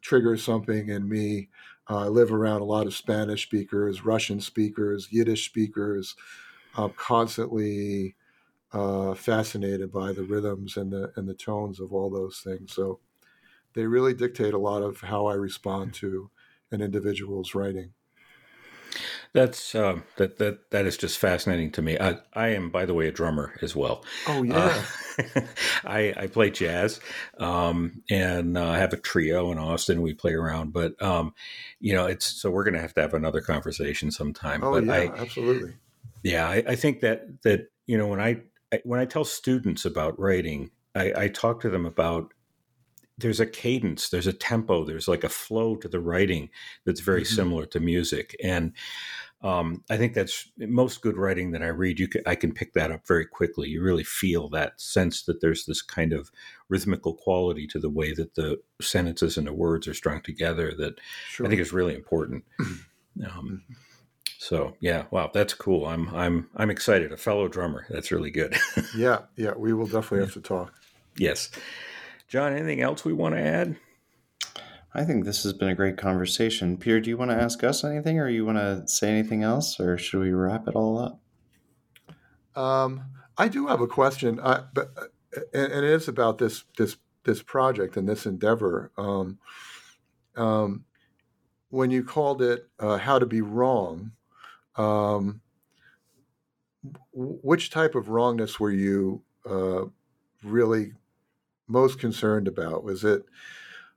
[0.00, 1.50] triggers something in me.
[1.90, 6.16] Uh, I live around a lot of Spanish speakers, Russian speakers, Yiddish speakers.
[6.74, 8.16] I'm constantly
[8.72, 12.72] uh, fascinated by the rhythms and the and the tones of all those things.
[12.72, 13.00] So
[13.74, 16.30] they really dictate a lot of how I respond to
[16.70, 17.92] an individual's writing.
[19.34, 21.98] That's uh, that that that is just fascinating to me.
[21.98, 24.04] I, I am, by the way, a drummer as well.
[24.26, 24.84] Oh yeah,
[25.18, 25.40] uh,
[25.84, 27.00] I I play jazz,
[27.38, 30.02] um, and uh, I have a trio in Austin.
[30.02, 31.32] We play around, but um,
[31.80, 34.62] you know, it's so we're going to have to have another conversation sometime.
[34.62, 35.76] Oh but yeah, I, absolutely.
[36.22, 39.86] Yeah, I, I think that that you know when I, I when I tell students
[39.86, 42.34] about writing, I, I talk to them about
[43.18, 46.48] there's a cadence, there's a tempo, there's like a flow to the writing
[46.84, 47.34] that's very mm-hmm.
[47.34, 48.34] similar to music.
[48.42, 48.72] And
[49.42, 51.98] um, I think that's most good writing that I read.
[51.98, 53.68] You can, I can pick that up very quickly.
[53.68, 56.30] You really feel that sense that there's this kind of
[56.68, 60.94] rhythmical quality to the way that the sentences and the words are strung together that
[61.28, 61.46] sure.
[61.46, 62.44] I think is really important.
[63.18, 63.74] Um, mm-hmm.
[64.38, 65.84] so yeah, wow, that's cool.
[65.84, 67.12] I'm I'm I'm excited.
[67.12, 67.84] A fellow drummer.
[67.90, 68.56] That's really good.
[68.96, 70.72] yeah, yeah, we will definitely have to talk.
[71.18, 71.50] Yes.
[72.32, 73.76] John, anything else we want to add?
[74.94, 76.78] I think this has been a great conversation.
[76.78, 79.78] Peter, do you want to ask us anything or you want to say anything else
[79.78, 81.20] or should we wrap it all up?
[82.58, 83.02] Um,
[83.36, 84.94] I do have a question, I, but
[85.52, 88.92] and, and, it is about this this this project and this endeavor.
[88.96, 89.38] Um,
[90.34, 90.86] um,
[91.68, 94.12] when you called it uh, "How to Be Wrong,"
[94.76, 95.42] um,
[97.12, 99.84] which type of wrongness were you uh,
[100.42, 100.94] really
[101.66, 102.84] most concerned about?
[102.84, 103.24] Was it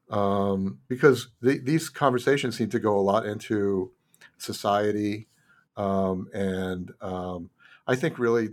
[0.09, 3.91] um, because the, these conversations seem to go a lot into
[4.37, 5.27] society,
[5.77, 7.49] um, and um,
[7.87, 8.49] I think really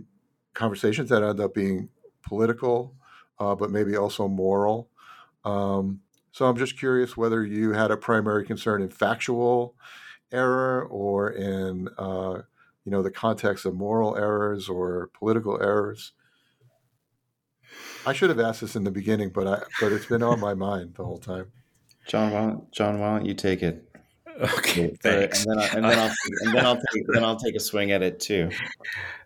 [0.53, 1.89] conversations that end up being
[2.23, 2.95] political,
[3.39, 4.89] uh, but maybe also moral.
[5.45, 6.01] Um,
[6.31, 9.75] so I'm just curious whether you had a primary concern in factual
[10.31, 12.41] error or in uh,
[12.85, 16.13] you know the context of moral errors or political errors.
[18.05, 20.53] I should have asked this in the beginning, but I but it's been on my
[20.53, 21.51] mind the whole time.
[22.07, 23.89] John, why don't, John, why don't you take it?
[24.39, 25.45] Okay, thanks.
[25.45, 27.91] And then, I, and then, I'll, and then I'll take then I'll take a swing
[27.91, 28.49] at it too.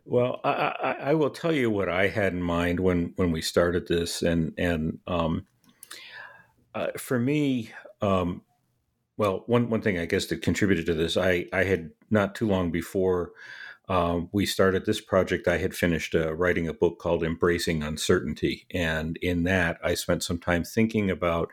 [0.05, 3.41] Well, I, I, I, will tell you what I had in mind when when we
[3.41, 5.45] started this, and and um,
[6.75, 7.71] uh, for me,
[8.01, 8.41] um,
[9.15, 12.47] well, one one thing I guess that contributed to this, I I had not too
[12.47, 13.31] long before
[13.89, 18.65] um, we started this project, I had finished uh, writing a book called Embracing Uncertainty.
[18.71, 21.49] And in that, I spent some time thinking about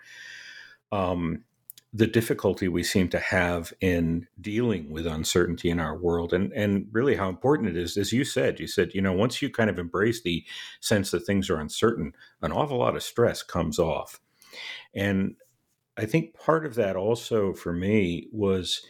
[0.90, 1.44] um,
[1.92, 6.88] the difficulty we seem to have in dealing with uncertainty in our world and, and
[6.90, 7.96] really how important it is.
[7.96, 10.44] As you said, you said, you know, once you kind of embrace the
[10.80, 12.12] sense that things are uncertain,
[12.42, 14.20] an awful lot of stress comes off.
[14.92, 15.36] And
[15.96, 18.84] I think part of that also for me was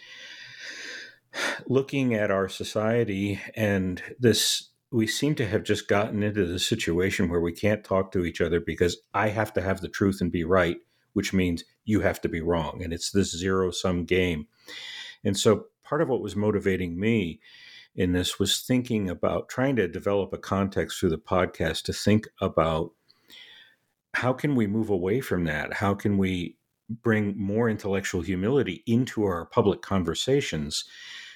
[1.67, 7.29] looking at our society and this we seem to have just gotten into the situation
[7.29, 10.31] where we can't talk to each other because I have to have the truth and
[10.31, 10.77] be right,
[11.15, 12.81] which means you have to be wrong.
[12.81, 14.47] And it's this zero sum game.
[15.25, 17.41] And so part of what was motivating me
[17.97, 22.29] in this was thinking about trying to develop a context through the podcast to think
[22.41, 22.93] about
[24.15, 25.73] how can we move away from that?
[25.73, 26.57] How can we
[26.89, 30.85] bring more intellectual humility into our public conversations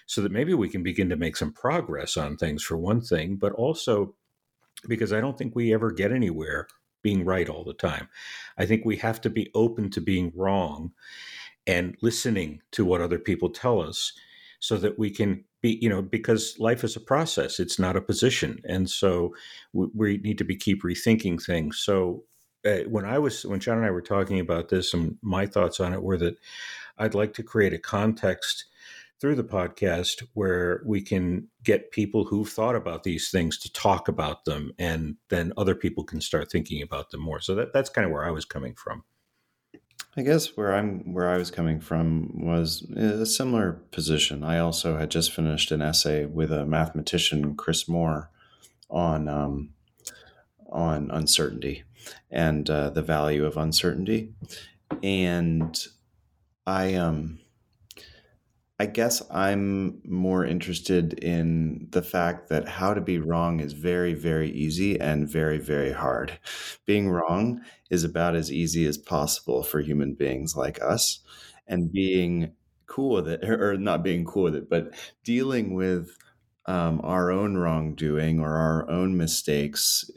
[0.08, 3.36] so that maybe we can begin to make some progress on things for one thing,
[3.36, 4.14] but also
[4.88, 6.66] because I don't think we ever get anywhere
[7.02, 8.08] being right all the time.
[8.56, 10.92] I think we have to be open to being wrong
[11.66, 14.14] and listening to what other people tell us
[14.60, 18.00] so that we can be you know because life is a process it's not a
[18.00, 19.34] position and so
[19.72, 22.24] we, we need to be keep rethinking things so
[22.66, 25.78] uh, when i was when john and i were talking about this and my thoughts
[25.78, 26.36] on it were that
[26.98, 28.66] i'd like to create a context
[29.20, 34.08] through the podcast where we can get people who've thought about these things to talk
[34.08, 37.40] about them and then other people can start thinking about them more.
[37.40, 39.04] So that, that's kind of where i was coming from.
[40.16, 44.42] I guess where I'm where I was coming from was a similar position.
[44.42, 48.28] I also had just finished an essay with a mathematician, Chris Moore,
[48.90, 49.70] on um,
[50.70, 51.84] on uncertainty
[52.32, 54.32] and uh, the value of uncertainty,
[55.04, 55.86] and
[56.66, 57.38] I um
[58.80, 64.14] I guess I'm more interested in the fact that how to be wrong is very,
[64.14, 66.38] very easy and very, very hard.
[66.86, 67.60] Being wrong
[67.90, 71.20] is about as easy as possible for human beings like us.
[71.66, 72.52] And being
[72.86, 76.16] cool with it, or not being cool with it, but dealing with
[76.66, 80.08] um, our own wrongdoing or our own mistakes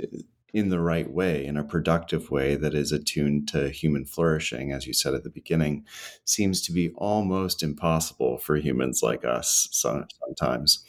[0.53, 4.85] in the right way, in a productive way that is attuned to human flourishing, as
[4.85, 5.85] you said at the beginning,
[6.25, 10.83] seems to be almost impossible for humans like us sometimes.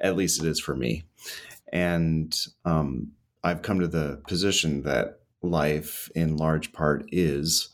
[0.00, 1.04] At least it is for me.
[1.72, 7.68] And um, I've come to the position that life, in large part, is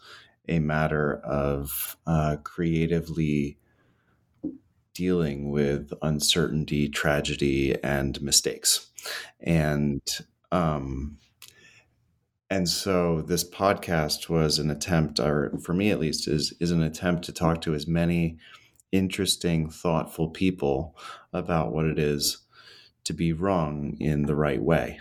[0.49, 3.59] a matter of uh, creatively
[4.95, 8.91] dealing with uncertainty, tragedy, and mistakes.
[9.41, 10.01] And
[10.53, 11.19] um,
[12.51, 16.83] and so this podcast was an attempt, or for me at least, is is an
[16.83, 18.39] attempt to talk to as many
[18.91, 20.97] interesting, thoughtful people
[21.33, 22.39] about what it is
[23.05, 25.01] to be wrong in the right way,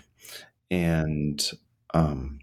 [0.70, 1.52] and
[1.94, 2.40] um,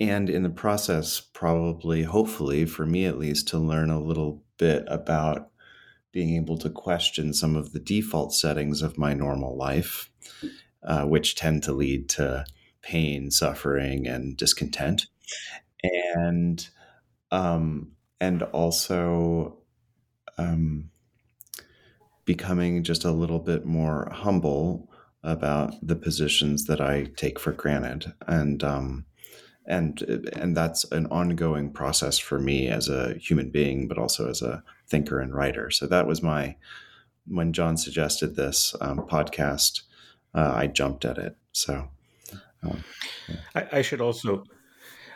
[0.00, 4.84] and in the process, probably, hopefully, for me at least, to learn a little bit
[4.88, 5.50] about
[6.12, 10.10] being able to question some of the default settings of my normal life
[10.86, 12.44] uh, which tend to lead to
[12.82, 15.06] pain, suffering, and discontent,
[16.14, 16.68] and
[17.30, 19.58] um, and also
[20.38, 20.90] um,
[22.24, 24.90] becoming just a little bit more humble
[25.22, 29.06] about the positions that I take for granted, and um,
[29.66, 30.00] and
[30.34, 34.62] and that's an ongoing process for me as a human being, but also as a
[34.88, 35.70] thinker and writer.
[35.70, 36.56] So that was my
[37.26, 39.82] when John suggested this um, podcast
[40.36, 41.36] uh, I jumped at it.
[41.52, 41.88] So,
[42.62, 42.84] um,
[43.28, 43.36] yeah.
[43.54, 44.44] I, I, should also.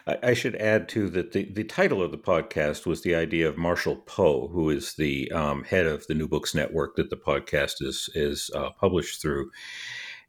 [0.07, 3.59] I, should add too that the, the title of the podcast was the idea of
[3.59, 7.83] Marshall Poe, who is the um, head of the New Books Network that the podcast
[7.83, 9.51] is is uh, published through,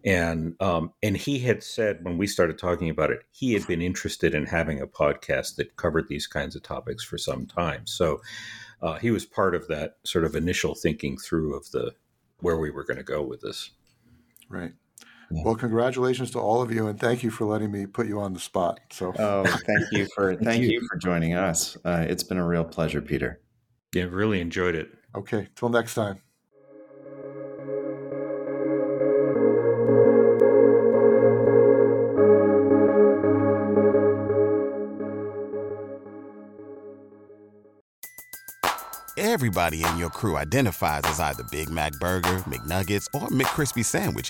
[0.04, 3.82] and um, and he had said when we started talking about it, he had been
[3.82, 7.88] interested in having a podcast that covered these kinds of topics for some time.
[7.88, 8.22] So
[8.82, 11.94] uh, he was part of that sort of initial thinking through of the
[12.40, 13.72] where we were going to go with this.
[14.50, 14.74] Right.
[15.34, 15.44] Yeah.
[15.46, 18.34] Well, congratulations to all of you, and thank you for letting me put you on
[18.34, 18.80] the spot.
[18.92, 20.72] So, oh, thank you for thank, thank you.
[20.72, 20.88] you.
[20.90, 21.78] for joining us.
[21.86, 23.40] Uh, it's been a real pleasure, Peter.
[23.96, 24.90] Yeah, really enjoyed it.
[25.16, 26.22] Okay, till next time.
[39.18, 44.30] Everybody in your crew identifies as either Big Mac Burger, McNuggets, or McCrispy Sandwich